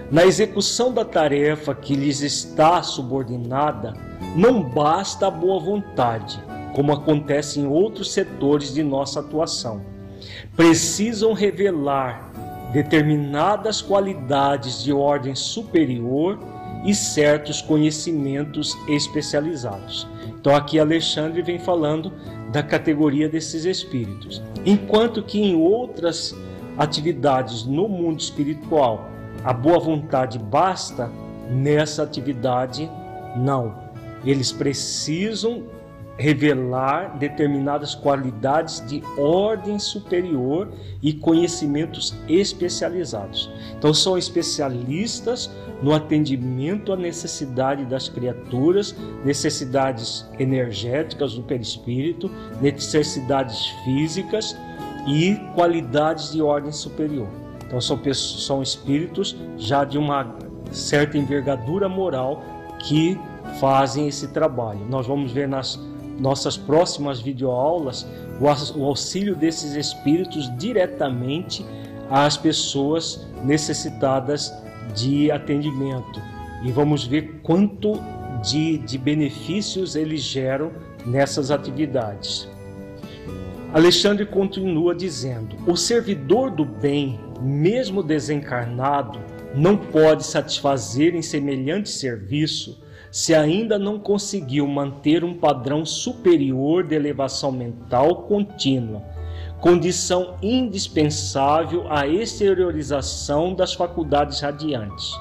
[0.09, 3.93] Na execução da tarefa que lhes está subordinada,
[4.37, 6.41] não basta a boa vontade,
[6.77, 9.83] como acontece em outros setores de nossa atuação.
[10.55, 12.31] Precisam revelar
[12.73, 16.39] determinadas qualidades de ordem superior
[16.85, 20.07] e certos conhecimentos especializados.
[20.27, 22.13] Então aqui Alexandre vem falando
[22.51, 24.43] da categoria desses espíritos.
[24.67, 26.35] Enquanto que em outras
[26.77, 29.09] atividades no mundo espiritual
[29.45, 31.11] a boa vontade basta,
[31.51, 32.89] nessa atividade
[33.37, 33.75] não.
[34.25, 35.65] Eles precisam
[36.17, 40.69] revelar determinadas qualidades de ordem superior
[41.03, 43.51] e conhecimentos especializados.
[43.77, 45.51] Então são especialistas
[45.83, 48.95] no atendimento à necessidade das criaturas,
[49.25, 54.57] necessidades energéticas do perispírito, necessidades físicas
[55.09, 57.29] e qualidades de ordem superior.
[57.67, 60.37] Então são, pessoas, são espíritos já de uma
[60.71, 62.43] certa envergadura moral
[62.79, 63.19] que
[63.59, 64.87] fazem esse trabalho.
[64.89, 65.81] Nós vamos ver nas
[66.23, 68.07] nossas próximas videoaulas
[68.41, 71.67] o auxílio desses espíritos diretamente
[72.09, 74.55] às pessoas necessitadas
[74.95, 76.23] de atendimento
[76.65, 78.01] e vamos ver quanto
[78.41, 80.71] de, de benefícios eles geram
[81.05, 82.49] nessas atividades.
[83.73, 89.19] Alexandre continua dizendo: o servidor do bem, mesmo desencarnado,
[89.55, 92.82] não pode satisfazer em semelhante serviço
[93.13, 99.13] se ainda não conseguiu manter um padrão superior de elevação mental contínua
[99.63, 105.13] condição indispensável à exteriorização das faculdades radiantes.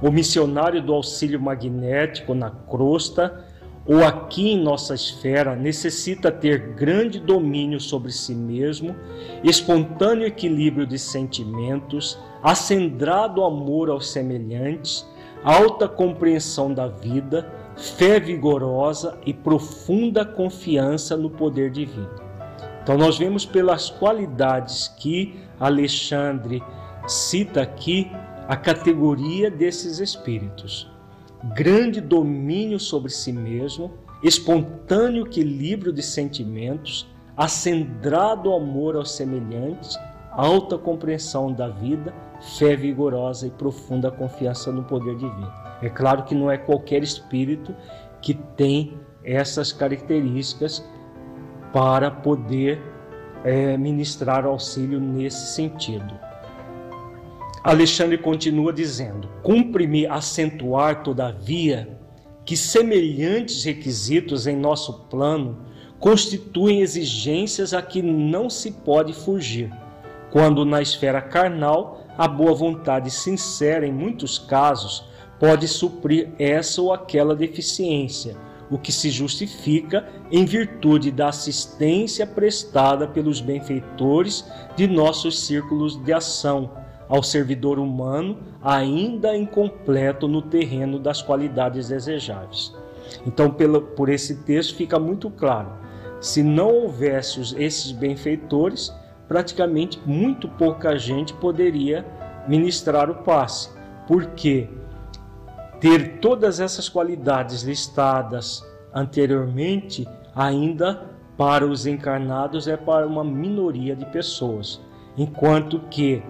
[0.00, 3.44] O missionário do auxílio magnético na crosta
[3.84, 8.94] ou aqui em nossa esfera necessita ter grande domínio sobre si mesmo,
[9.42, 15.04] espontâneo equilíbrio de sentimentos, acendrado amor aos semelhantes,
[15.44, 22.10] alta compreensão da vida, fé vigorosa e profunda confiança no poder divino.
[22.82, 26.62] Então, nós vemos pelas qualidades que Alexandre
[27.06, 28.10] cita aqui
[28.48, 30.90] a categoria desses espíritos:
[31.54, 39.98] grande domínio sobre si mesmo, espontâneo equilíbrio de sentimentos, acendrado amor aos semelhantes,
[40.32, 42.12] alta compreensão da vida,
[42.58, 45.52] fé vigorosa e profunda confiança no poder divino.
[45.80, 47.74] É claro que não é qualquer espírito
[48.20, 50.84] que tem essas características
[51.72, 52.80] para poder
[53.44, 56.12] é, ministrar auxílio nesse sentido.
[57.62, 61.96] Alexandre continua dizendo: cumpre-me acentuar, todavia,
[62.44, 65.58] que semelhantes requisitos em nosso plano
[66.00, 69.72] constituem exigências a que não se pode fugir,
[70.32, 75.04] quando na esfera carnal a boa vontade sincera, em muitos casos,
[75.38, 78.36] pode suprir essa ou aquela deficiência,
[78.70, 84.44] o que se justifica em virtude da assistência prestada pelos benfeitores
[84.76, 86.70] de nossos círculos de ação
[87.08, 92.72] ao servidor humano ainda incompleto no terreno das qualidades desejáveis.
[93.26, 95.70] Então, pelo, por esse texto fica muito claro:
[96.20, 98.92] se não houvesse esses benfeitores,
[99.32, 102.04] praticamente muito pouca gente poderia
[102.46, 103.70] ministrar o passe,
[104.06, 104.68] porque
[105.80, 108.62] ter todas essas qualidades listadas
[108.92, 110.06] anteriormente
[110.36, 114.78] ainda para os encarnados é para uma minoria de pessoas,
[115.16, 116.22] enquanto que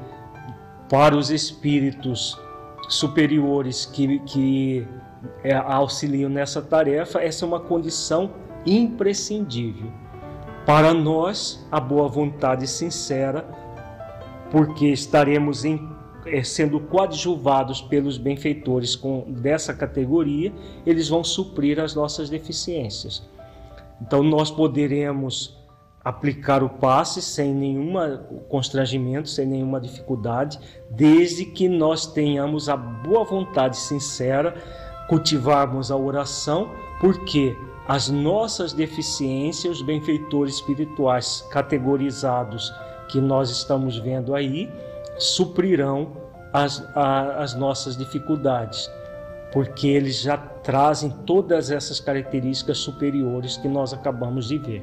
[0.88, 2.40] para os espíritos
[2.88, 4.86] superiores que, que
[5.42, 8.30] é, auxiliam nessa tarefa, essa é uma condição
[8.64, 9.90] imprescindível.
[10.66, 13.44] Para nós, a boa vontade sincera,
[14.50, 15.88] porque estaremos em,
[16.24, 20.52] é, sendo coadjuvados pelos benfeitores com, dessa categoria,
[20.86, 23.28] eles vão suprir as nossas deficiências.
[24.00, 25.60] Então, nós poderemos
[26.04, 27.94] aplicar o passe sem nenhum
[28.48, 30.58] constrangimento, sem nenhuma dificuldade,
[30.90, 34.54] desde que nós tenhamos a boa vontade sincera,
[35.08, 37.56] cultivarmos a oração, porque
[37.92, 42.72] as nossas deficiências, os benfeitores espirituais categorizados
[43.06, 44.70] que nós estamos vendo aí,
[45.18, 46.16] suprirão
[46.54, 48.90] as, a, as nossas dificuldades,
[49.52, 54.82] porque eles já trazem todas essas características superiores que nós acabamos de ver.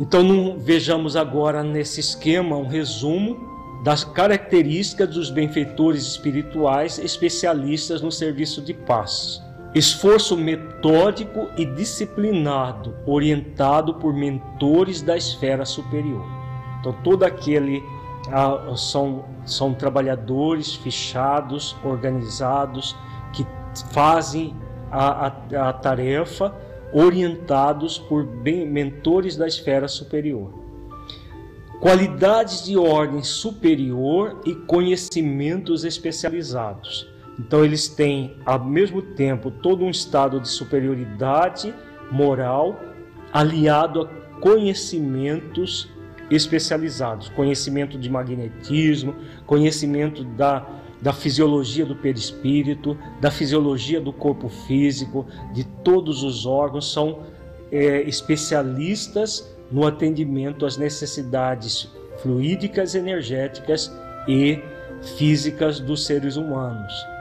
[0.00, 3.36] Então, vejamos agora nesse esquema um resumo
[3.84, 9.42] das características dos benfeitores espirituais especialistas no serviço de paz.
[9.74, 16.24] Esforço metódico e disciplinado, orientado por mentores da esfera superior.
[16.78, 17.82] Então, todo aquele
[18.30, 22.94] ah, são, são trabalhadores fechados, organizados,
[23.32, 23.44] que
[23.90, 24.54] fazem
[24.92, 26.54] a, a, a tarefa
[26.92, 30.52] orientados por mentores da esfera superior.
[31.80, 37.12] Qualidades de ordem superior e conhecimentos especializados.
[37.38, 41.74] Então, eles têm, ao mesmo tempo, todo um estado de superioridade
[42.10, 42.78] moral
[43.32, 45.92] aliado a conhecimentos
[46.30, 49.14] especializados conhecimento de magnetismo,
[49.46, 50.66] conhecimento da
[51.04, 57.24] da fisiologia do perispírito, da fisiologia do corpo físico, de todos os órgãos, são
[57.70, 63.94] é, especialistas no atendimento às necessidades fluídicas, energéticas
[64.26, 64.58] e
[65.18, 67.13] físicas dos seres humanos.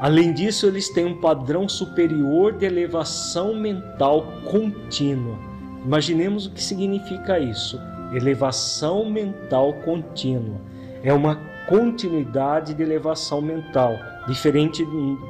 [0.00, 5.36] Além disso, eles têm um padrão superior de elevação mental contínua.
[5.84, 7.80] Imaginemos o que significa isso:
[8.12, 10.60] elevação mental contínua.
[11.02, 14.84] É uma continuidade de elevação mental, diferente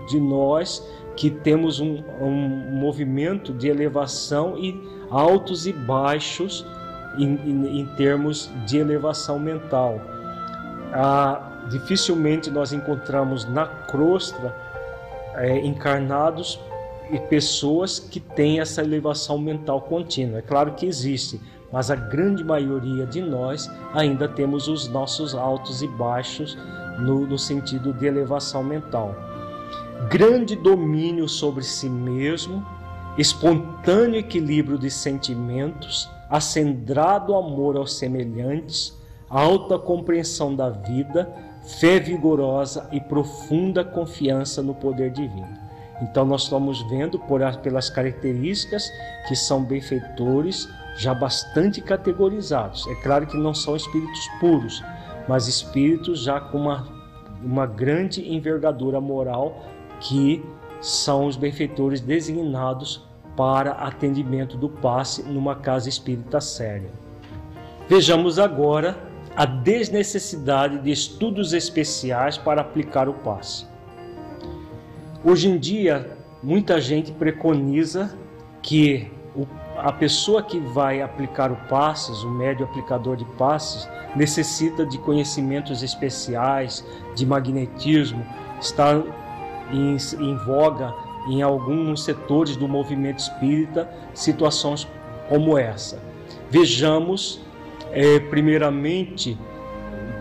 [0.09, 0.83] de nós
[1.17, 4.79] que temos um, um movimento de elevação e
[5.11, 6.67] altos e baixos
[7.19, 10.01] em, em, em termos de elevação mental.
[11.69, 14.55] Dificilmente nós encontramos na crosta
[15.35, 16.59] é, encarnados
[17.11, 20.39] e pessoas que têm essa elevação mental contínua.
[20.39, 21.41] É claro que existe,
[21.73, 26.57] mas a grande maioria de nós ainda temos os nossos altos e baixos
[26.99, 29.15] no, no sentido de elevação mental.
[30.11, 32.65] Grande domínio sobre si mesmo,
[33.17, 38.97] espontâneo equilíbrio de sentimentos, acendrado amor aos semelhantes,
[39.29, 41.33] alta compreensão da vida,
[41.67, 45.49] fé vigorosa e profunda confiança no poder divino.
[46.01, 48.91] Então nós estamos vendo por, pelas características
[49.27, 52.87] que são benfeitores já bastante categorizados.
[52.87, 54.83] É claro que não são espíritos puros,
[55.29, 56.87] mas espíritos já com uma,
[57.43, 59.65] uma grande envergadura moral
[60.01, 60.45] que
[60.81, 63.05] são os benfeitores designados
[63.37, 66.91] para atendimento do passe numa casa espírita séria.
[67.89, 69.06] Vejamos agora
[69.37, 73.67] a desnecessidade de estudos especiais para aplicar o passe.
[75.23, 78.17] Hoje em dia, muita gente preconiza
[78.63, 79.11] que
[79.77, 85.83] a pessoa que vai aplicar o passes, o médio aplicador de passes, necessita de conhecimentos
[85.83, 86.83] especiais,
[87.15, 88.25] de magnetismo,
[88.59, 89.03] está
[89.71, 90.95] em, em voga
[91.29, 94.89] em alguns setores do movimento espírita situações
[95.29, 96.01] como essa.
[96.51, 97.41] Vejamos,
[97.93, 99.37] é, primeiramente,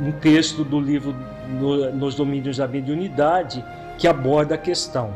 [0.02, 1.16] um texto do livro
[1.50, 3.64] no, Nos Domínios da Mediunidade
[3.98, 5.16] que aborda a questão.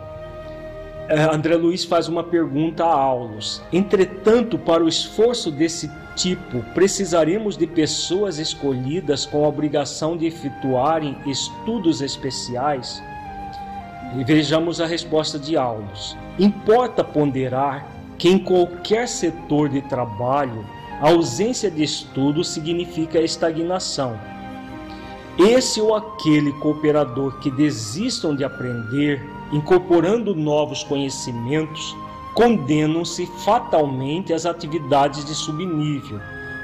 [1.10, 3.62] É, André Luiz faz uma pergunta a Aulos.
[3.74, 11.18] Entretanto, para o esforço desse tipo, precisaremos de pessoas escolhidas com a obrigação de efetuarem
[11.26, 13.02] estudos especiais?
[14.18, 16.16] E vejamos a resposta de Aulos.
[16.38, 17.88] Importa ponderar
[18.18, 20.66] que em qualquer setor de trabalho,
[21.00, 24.20] a ausência de estudo significa estagnação.
[25.38, 29.22] Esse ou aquele cooperador que desistam de aprender
[29.52, 31.95] incorporando novos conhecimentos,
[32.34, 36.20] condenam-se fatalmente às atividades de subnível.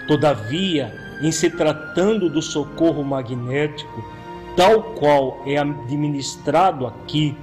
[0.07, 4.03] Todavia, em se tratando do socorro magnético,
[4.55, 7.35] tal qual é administrado aqui,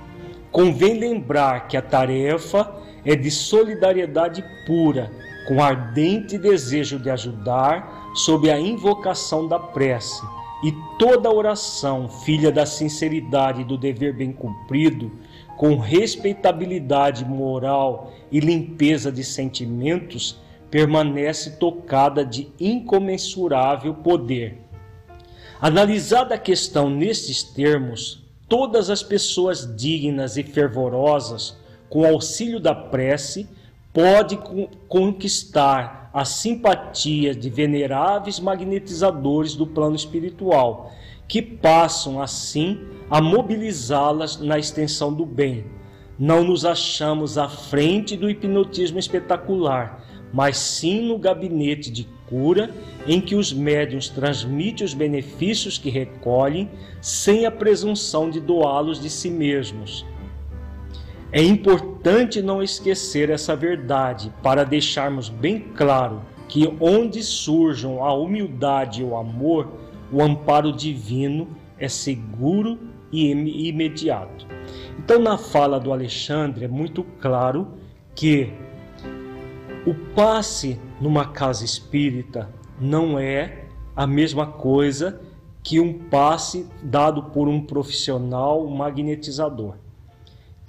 [0.51, 2.73] convém lembrar que a tarefa
[3.05, 5.11] é de solidariedade pura,
[5.47, 10.23] com ardente desejo de ajudar, sob a invocação da prece.
[10.65, 15.11] E toda oração, filha da sinceridade e do dever bem cumprido,
[15.57, 20.39] com respeitabilidade moral e limpeza de sentimentos,
[20.71, 24.59] permanece tocada de incomensurável poder.
[25.61, 31.57] Analisada a questão nestes termos, todas as pessoas dignas e fervorosas,
[31.89, 33.49] com auxílio da prece,
[33.93, 34.39] pode
[34.89, 40.91] conquistar a simpatia de veneráveis magnetizadores do plano espiritual
[41.27, 42.81] que passam assim
[43.11, 45.65] a mobilizá-las na extensão do bem.
[46.19, 52.71] Não nos achamos à frente do hipnotismo espetacular, mas sim no gabinete de cura
[53.07, 56.71] em que os médiuns transmitem os benefícios que recolhem
[57.01, 60.05] sem a presunção de doá-los de si mesmos.
[61.35, 69.01] É importante não esquecer essa verdade para deixarmos bem claro que onde surjam a humildade
[69.01, 69.73] e o amor,
[70.13, 72.79] o amparo divino é seguro
[73.11, 74.47] e imediato.
[74.99, 77.69] Então, na fala do Alexandre, é muito claro
[78.15, 78.53] que
[79.87, 83.65] o passe numa casa espírita não é
[83.97, 85.19] a mesma coisa
[85.63, 89.77] que um passe dado por um profissional magnetizador.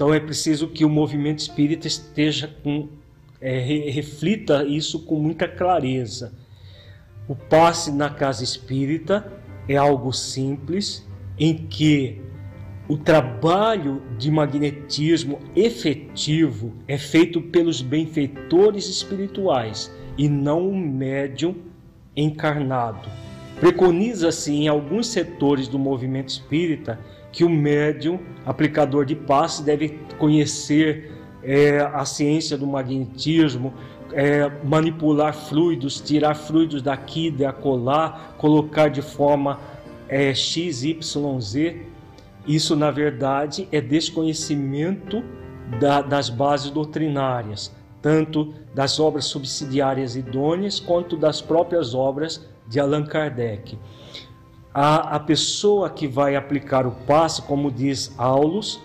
[0.04, 2.90] Então é preciso que o movimento espírita esteja com
[3.40, 3.58] é,
[3.90, 6.34] reflita isso com muita clareza.
[7.26, 9.32] O passe na casa espírita
[9.66, 11.08] é algo simples
[11.40, 12.22] em que
[12.86, 21.56] o trabalho de magnetismo efetivo é feito pelos benfeitores espirituais e não um médium
[22.14, 23.08] encarnado.
[23.58, 27.00] Preconiza-se em alguns setores do movimento espírita
[27.34, 31.12] que o médium, aplicador de passe, deve conhecer
[31.42, 33.74] é, a ciência do magnetismo,
[34.14, 39.60] é, manipular fluidos, tirar fluidos daqui, de acolá, colocar de forma
[40.08, 41.82] é, X, Y, Z.
[42.48, 45.24] Isso, na verdade, é desconhecimento
[45.80, 53.06] da, das bases doutrinárias, tanto das obras subsidiárias idôneas quanto das próprias obras de Allan
[53.06, 53.78] Kardec.
[54.74, 58.82] A, a pessoa que vai aplicar o passe, como diz Aulus,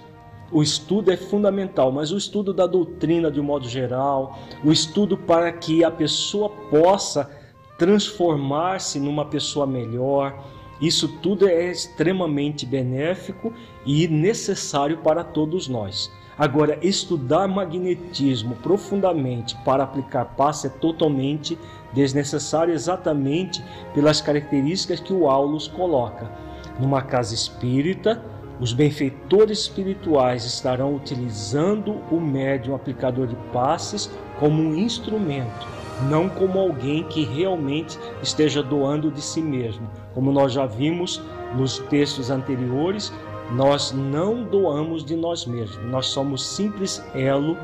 [0.53, 5.17] o estudo é fundamental, mas o estudo da doutrina de um modo geral, o estudo
[5.17, 7.31] para que a pessoa possa
[7.79, 10.45] transformar-se numa pessoa melhor,
[10.81, 13.53] isso tudo é extremamente benéfico
[13.87, 16.11] e necessário para todos nós.
[16.39, 21.59] Agora, estudar magnetismo profundamente para aplicar passe é totalmente
[21.93, 26.31] desnecessário, exatamente pelas características que o Aulus coloca.
[26.79, 28.23] Numa casa espírita,
[28.61, 34.09] os benfeitores espirituais estarão utilizando o médium aplicador de passes
[34.39, 35.67] como um instrumento,
[36.09, 39.89] não como alguém que realmente esteja doando de si mesmo.
[40.15, 41.21] Como nós já vimos
[41.57, 43.13] nos textos anteriores,
[43.53, 47.57] nós não doamos de nós mesmos, nós somos simples elo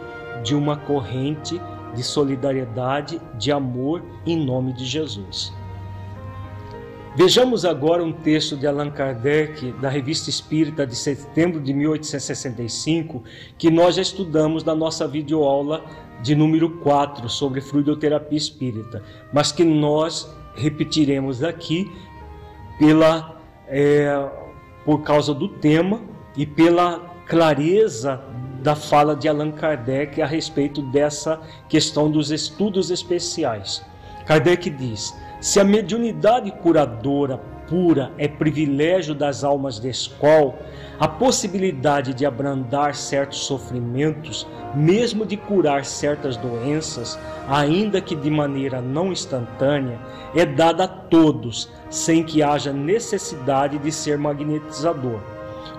[0.43, 1.61] de uma corrente
[1.95, 5.53] de solidariedade, de amor em nome de Jesus.
[7.17, 13.23] Vejamos agora um texto de Allan Kardec, da Revista Espírita de setembro de 1865,
[13.57, 15.85] que nós já estudamos na nossa videoaula
[16.23, 19.01] de número 4 sobre fluidoterapia espírita,
[19.33, 21.89] mas que nós repetiremos aqui
[22.81, 24.29] pela, é,
[24.85, 26.03] por causa do tema
[26.37, 28.23] e pela clareza
[28.63, 33.85] da fala de Allan Kardec a respeito dessa questão dos estudos especiais.
[34.27, 40.59] Kardec diz: se a mediunidade curadora pura é privilégio das almas de escola,
[40.99, 48.81] a possibilidade de abrandar certos sofrimentos, mesmo de curar certas doenças, ainda que de maneira
[48.81, 49.99] não instantânea,
[50.35, 55.21] é dada a todos, sem que haja necessidade de ser magnetizador.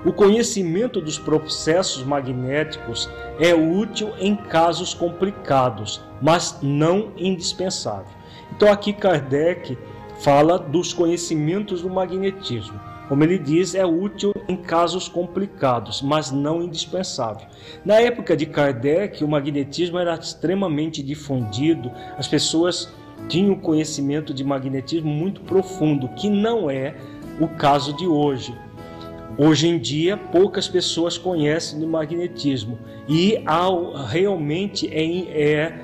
[0.05, 3.09] O conhecimento dos processos magnéticos
[3.39, 8.13] é útil em casos complicados, mas não indispensável.
[8.55, 9.77] Então aqui Kardec
[10.19, 12.79] fala dos conhecimentos do magnetismo.
[13.07, 17.47] Como ele diz, é útil em casos complicados, mas não indispensável.
[17.83, 22.91] Na época de Kardec, o magnetismo era extremamente difundido, as pessoas
[23.27, 26.95] tinham conhecimento de magnetismo muito profundo, que não é
[27.39, 28.55] o caso de hoje.
[29.37, 33.37] Hoje em dia, poucas pessoas conhecem do magnetismo e
[34.07, 35.81] realmente é, é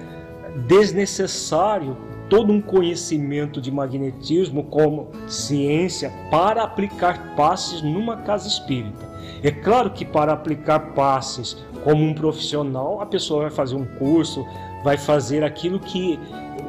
[0.68, 1.98] desnecessário
[2.32, 9.06] todo um conhecimento de magnetismo como ciência para aplicar passes numa casa espírita.
[9.44, 14.48] É claro que para aplicar passes como um profissional, a pessoa vai fazer um curso,
[14.82, 16.18] vai fazer aquilo que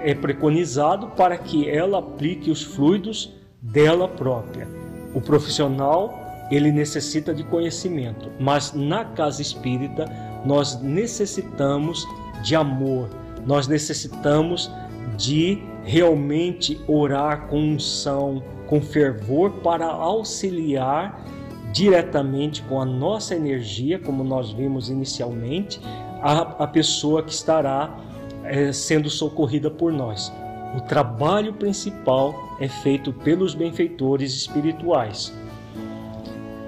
[0.00, 4.66] é preconizado para que ela aplique os fluidos dela própria.
[5.14, 6.18] O profissional,
[6.50, 10.06] ele necessita de conhecimento, mas na casa espírita
[10.44, 12.04] nós necessitamos
[12.42, 13.08] de amor,
[13.46, 14.68] nós necessitamos
[15.16, 21.24] de realmente orar com unção, com fervor para auxiliar
[21.72, 25.80] diretamente com a nossa energia, como nós vimos inicialmente,
[26.20, 27.98] a, a pessoa que estará
[28.44, 30.32] é, sendo socorrida por nós.
[30.76, 35.32] O trabalho principal é feito pelos benfeitores espirituais.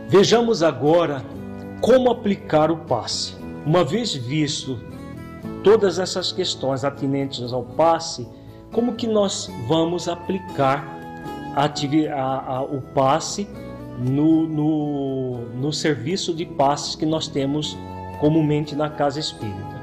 [0.08, 1.24] Vejamos agora
[1.80, 3.34] como aplicar o passe.
[3.64, 4.78] Uma vez visto
[5.62, 8.28] todas essas questões atinentes ao passe,
[8.72, 10.84] como que nós vamos aplicar
[11.54, 13.48] a, a, o passe
[13.98, 17.76] no, no, no serviço de passes que nós temos
[18.20, 19.74] comumente na casa espírita.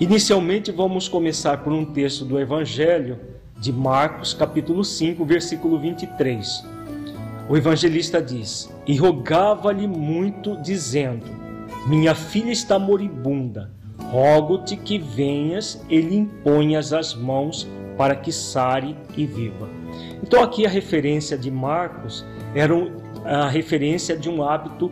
[0.00, 3.18] Inicialmente vamos começar por um texto do Evangelho
[3.58, 6.64] de Marcos, capítulo 5, versículo 23.
[7.48, 11.24] O evangelista diz: E rogava-lhe muito, dizendo:
[11.86, 13.73] Minha filha está moribunda
[14.14, 17.66] rogo-te que venhas e lhe imponhas as mãos
[17.98, 19.68] para que sare e viva.
[20.22, 22.72] Então aqui a referência de Marcos era
[23.24, 24.88] a referência de um hábito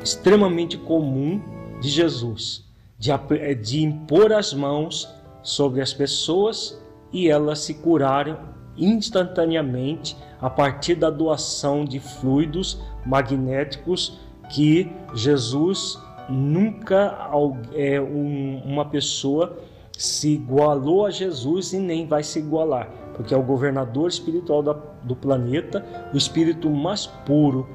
[0.00, 1.42] extremamente comum
[1.80, 2.64] de Jesus,
[2.96, 3.10] de,
[3.56, 5.12] de impor as mãos
[5.42, 6.80] sobre as pessoas
[7.12, 8.36] e elas se curarem
[8.76, 15.98] instantaneamente a partir da doação de fluidos magnéticos que Jesus
[16.30, 17.30] nunca
[17.74, 19.58] é, um, uma pessoa
[19.96, 24.72] se igualou a Jesus e nem vai se igualar, porque é o governador espiritual da,
[25.02, 27.68] do planeta, o espírito mais puro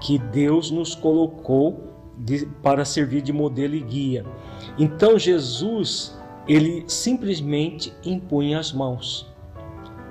[0.00, 4.26] que Deus nos colocou de, para servir de modelo e guia.
[4.78, 9.26] Então Jesus, ele simplesmente impunha as mãos.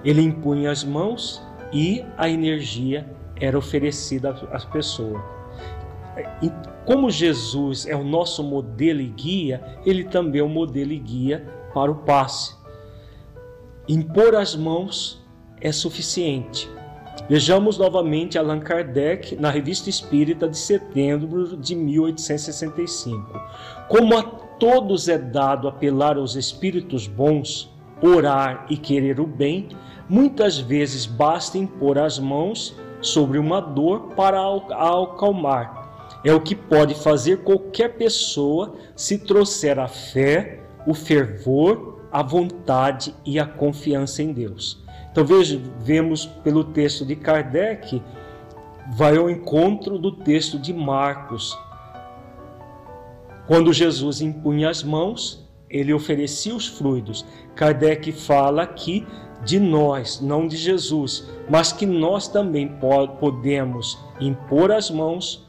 [0.04, 1.42] Ele impunha as mãos
[1.72, 3.08] e a energia
[3.40, 5.39] era oferecida às pessoas.
[6.86, 11.48] Como Jesus é o nosso modelo e guia, ele também é o modelo e guia
[11.74, 12.56] para o passe.
[13.88, 15.24] Impor as mãos
[15.62, 16.70] é suficiente.
[17.30, 23.40] Vejamos novamente Allan Kardec na Revista Espírita de setembro de 1865.
[23.88, 29.70] Como a todos é dado apelar aos espíritos bons, orar e querer o bem,
[30.10, 35.79] muitas vezes basta impor as mãos sobre uma dor para a acalmar
[36.24, 43.14] é o que pode fazer qualquer pessoa se trouxer a fé, o fervor, a vontade
[43.26, 44.84] e a confiança em Deus.
[45.12, 48.02] Então veja, vemos pelo texto de Kardec,
[48.92, 51.58] vai ao encontro do texto de Marcos.
[53.48, 57.26] Quando Jesus impunha as mãos, ele oferecia os fluidos.
[57.56, 59.06] Kardec fala aqui
[59.44, 62.78] de nós, não de Jesus, mas que nós também
[63.20, 65.49] podemos impor as mãos,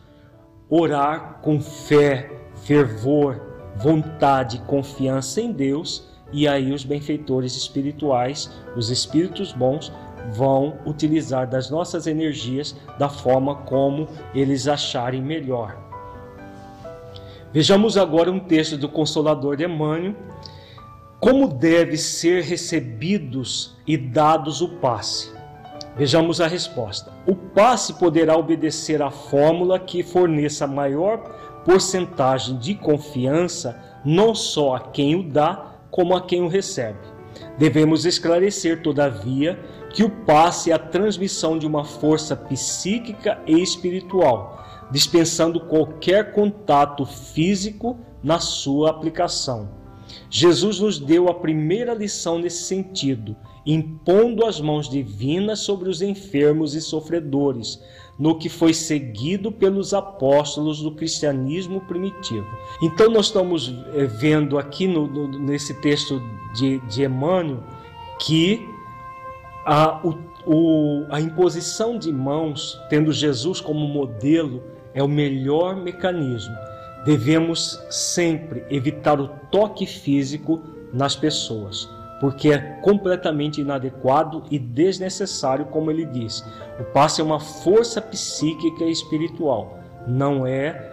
[0.71, 2.31] orar com fé,
[2.63, 3.41] fervor,
[3.77, 9.93] vontade e confiança em Deus, e aí os benfeitores espirituais, os espíritos bons,
[10.33, 15.77] vão utilizar das nossas energias da forma como eles acharem melhor.
[17.53, 20.15] Vejamos agora um texto do Consolador de Emmanuel,
[21.19, 25.40] como deve ser recebidos e dados o passe.
[26.01, 27.13] Vejamos a resposta.
[27.27, 31.19] O passe poderá obedecer à fórmula que forneça maior
[31.63, 37.07] porcentagem de confiança não só a quem o dá, como a quem o recebe.
[37.59, 39.61] Devemos esclarecer, todavia,
[39.93, 47.05] que o passe é a transmissão de uma força psíquica e espiritual, dispensando qualquer contato
[47.05, 49.69] físico na sua aplicação.
[50.31, 56.75] Jesus nos deu a primeira lição nesse sentido, impondo as mãos divinas sobre os enfermos
[56.75, 57.83] e sofredores,
[58.19, 62.47] no que foi seguido pelos apóstolos do cristianismo primitivo.
[62.83, 66.21] Então, nós estamos eh, vendo aqui no, no, nesse texto
[66.55, 67.63] de, de Emmanuel
[68.19, 68.67] que
[69.65, 76.55] a, o, o, a imposição de mãos, tendo Jesus como modelo, é o melhor mecanismo.
[77.05, 80.61] Devemos sempre evitar o toque físico
[80.93, 81.89] nas pessoas
[82.21, 86.45] porque é completamente inadequado e desnecessário, como ele diz.
[86.79, 90.91] O passe é uma força psíquica e espiritual, não é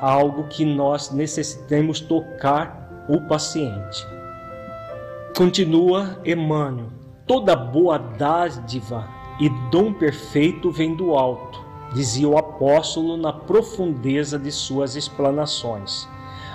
[0.00, 4.04] algo que nós necessitemos tocar o paciente.
[5.36, 6.88] Continua Emmanuel:
[7.26, 9.08] toda boa dádiva
[9.40, 11.64] e dom perfeito vem do alto,
[11.94, 16.08] dizia o apóstolo na profundeza de suas explanações.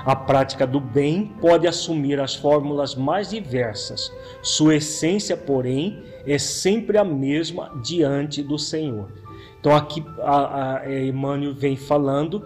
[0.07, 4.09] A prática do bem pode assumir as fórmulas mais diversas.
[4.41, 9.11] Sua essência, porém, é sempre a mesma diante do Senhor.
[9.59, 12.41] Então aqui a, a Emmanuel vem falando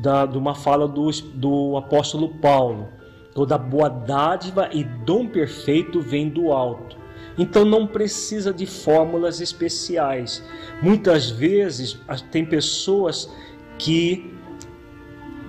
[0.00, 2.86] da, de uma fala do, do apóstolo Paulo.
[3.34, 6.96] Toda boa dádiva e dom perfeito vem do alto.
[7.36, 10.44] Então não precisa de fórmulas especiais.
[10.80, 11.98] Muitas vezes
[12.30, 13.28] tem pessoas
[13.76, 14.38] que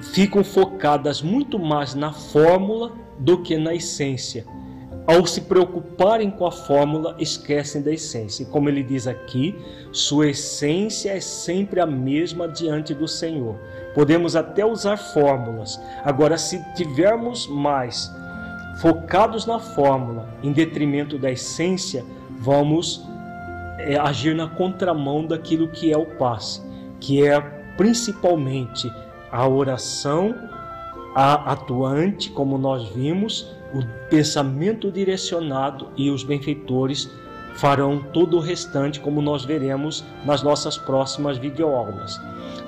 [0.01, 4.45] ficam focadas muito mais na fórmula do que na essência.
[5.07, 8.43] Ao se preocuparem com a fórmula, esquecem da essência.
[8.43, 9.55] E como ele diz aqui,
[9.91, 13.55] sua essência é sempre a mesma diante do Senhor.
[13.95, 15.79] Podemos até usar fórmulas.
[16.03, 18.11] Agora, se tivermos mais
[18.79, 22.05] focados na fórmula em detrimento da essência,
[22.39, 23.03] vamos
[23.79, 26.61] é, agir na contramão daquilo que é o passe,
[26.99, 27.39] que é
[27.75, 28.91] principalmente
[29.31, 30.35] a oração
[31.15, 37.09] a atuante, como nós vimos, o pensamento direcionado e os benfeitores
[37.55, 42.19] farão todo o restante, como nós veremos nas nossas próximas videoaulas.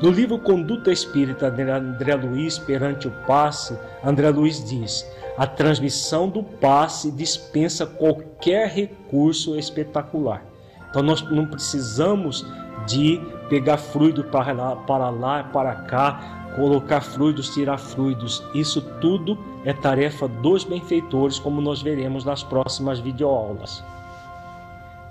[0.01, 5.05] No livro Conduta Espírita de André Luiz perante o passe, André Luiz diz:
[5.37, 10.45] a transmissão do passe dispensa qualquer recurso espetacular.
[10.89, 12.45] Então nós não precisamos
[12.85, 18.43] de pegar fluido para lá, para lá, para cá, colocar fluidos, tirar fluidos.
[18.53, 23.83] Isso tudo é tarefa dos benfeitores, como nós veremos nas próximas videoaulas.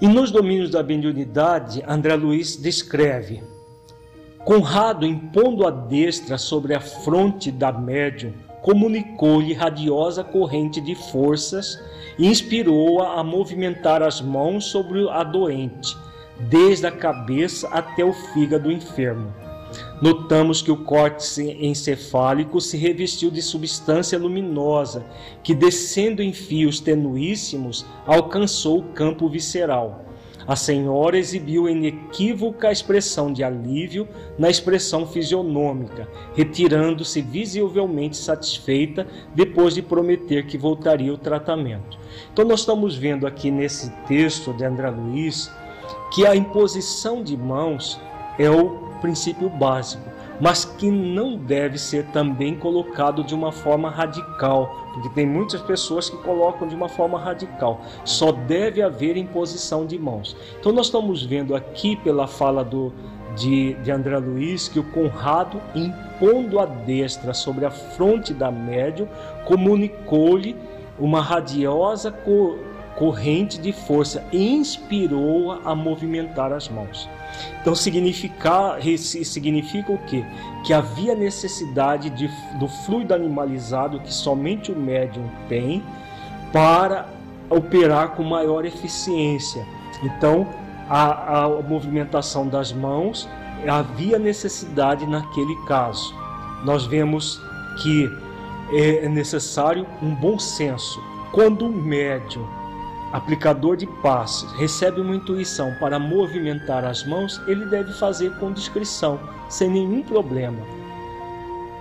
[0.00, 3.42] E nos domínios da mediunidade, André Luiz descreve:
[4.44, 11.80] Conrado, impondo a destra sobre a fronte da médium, comunicou-lhe radiosa corrente de forças
[12.18, 15.96] e inspirou-a a movimentar as mãos sobre a doente,
[16.48, 19.32] desde a cabeça até o fígado enfermo
[20.00, 25.06] Notamos que o córtex encefálico se revestiu de substância luminosa,
[25.42, 30.04] que descendo em fios tenuíssimos alcançou o campo visceral.
[30.44, 39.82] A senhora exibiu inequívoca expressão de alívio na expressão fisionômica, retirando-se visivelmente satisfeita depois de
[39.82, 41.96] prometer que voltaria ao tratamento.
[42.32, 45.48] Então, nós estamos vendo aqui nesse texto de André Luiz
[46.12, 48.00] que a imposição de mãos
[48.38, 50.02] é o princípio básico,
[50.40, 56.10] mas que não deve ser também colocado de uma forma radical, porque tem muitas pessoas
[56.10, 57.80] que colocam de uma forma radical.
[58.04, 60.36] Só deve haver imposição de mãos.
[60.58, 62.92] Então nós estamos vendo aqui pela fala do
[63.34, 69.08] de, de André Luiz que o Conrado, impondo a destra sobre a fronte da médium,
[69.46, 70.54] comunicou-lhe
[70.98, 72.12] uma radiosa
[72.96, 77.08] corrente de força inspirou-a a movimentar as mãos.
[77.60, 80.24] Então significa, significa o quê?
[80.64, 82.28] Que havia necessidade de,
[82.58, 85.82] do fluido animalizado que somente o médium tem
[86.52, 87.08] para
[87.48, 89.66] operar com maior eficiência.
[90.02, 90.46] Então
[90.88, 93.28] a, a movimentação das mãos
[93.66, 96.14] havia necessidade naquele caso.
[96.64, 97.40] Nós vemos
[97.82, 98.10] que
[98.72, 101.02] é necessário um bom senso.
[101.32, 102.46] Quando o médium
[103.12, 109.20] aplicador de passes, recebe uma intuição para movimentar as mãos, ele deve fazer com discrição,
[109.50, 110.58] sem nenhum problema.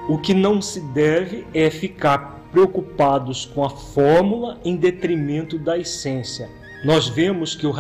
[0.10, 6.50] O que não se deve é ficar preocupados com a fórmula em detrimento da essência.
[6.84, 7.74] Nós vemos que o,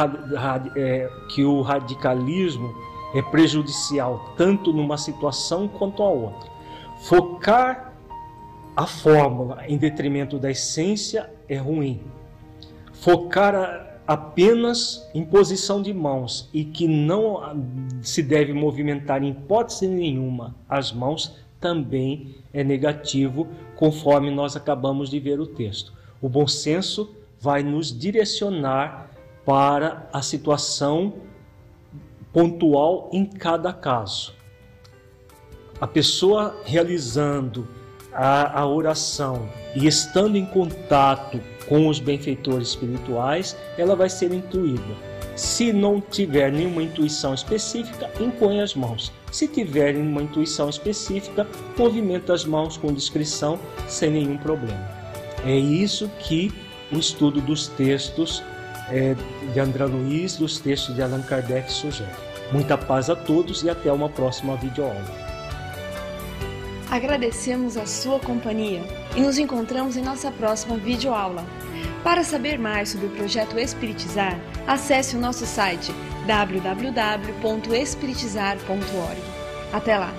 [0.77, 2.73] é, que o radicalismo
[3.13, 6.49] é prejudicial tanto numa situação quanto a outra.
[7.01, 7.93] Focar
[8.77, 11.99] a fórmula em detrimento da essência é ruim
[13.01, 17.41] focar apenas em posição de mãos e que não
[18.03, 25.19] se deve movimentar em hipótese nenhuma as mãos também é negativo, conforme nós acabamos de
[25.19, 25.93] ver o texto.
[26.21, 29.09] O bom senso vai nos direcionar
[29.43, 31.13] para a situação
[32.31, 34.33] pontual em cada caso.
[35.79, 37.67] A pessoa realizando
[38.13, 45.11] a, a oração e estando em contato com os benfeitores espirituais, ela vai ser intuída.
[45.35, 49.11] Se não tiver nenhuma intuição específica, impõe as mãos.
[49.31, 51.47] Se tiver uma intuição específica,
[51.77, 53.57] movimenta as mãos com discrição,
[53.87, 54.87] sem nenhum problema.
[55.45, 56.53] É isso que
[56.91, 58.43] o estudo dos textos
[58.89, 59.15] é,
[59.53, 62.11] de André Luiz, dos textos de Allan Kardec sugere.
[62.51, 65.31] Muita paz a todos e até uma próxima videoaula.
[66.89, 68.83] Agradecemos a sua companhia
[69.15, 71.45] e nos encontramos em nossa próxima videoaula.
[72.03, 75.93] Para saber mais sobre o projeto Espiritizar, acesse o nosso site
[76.25, 79.21] www.espiritizar.org.
[79.73, 80.13] Até lá!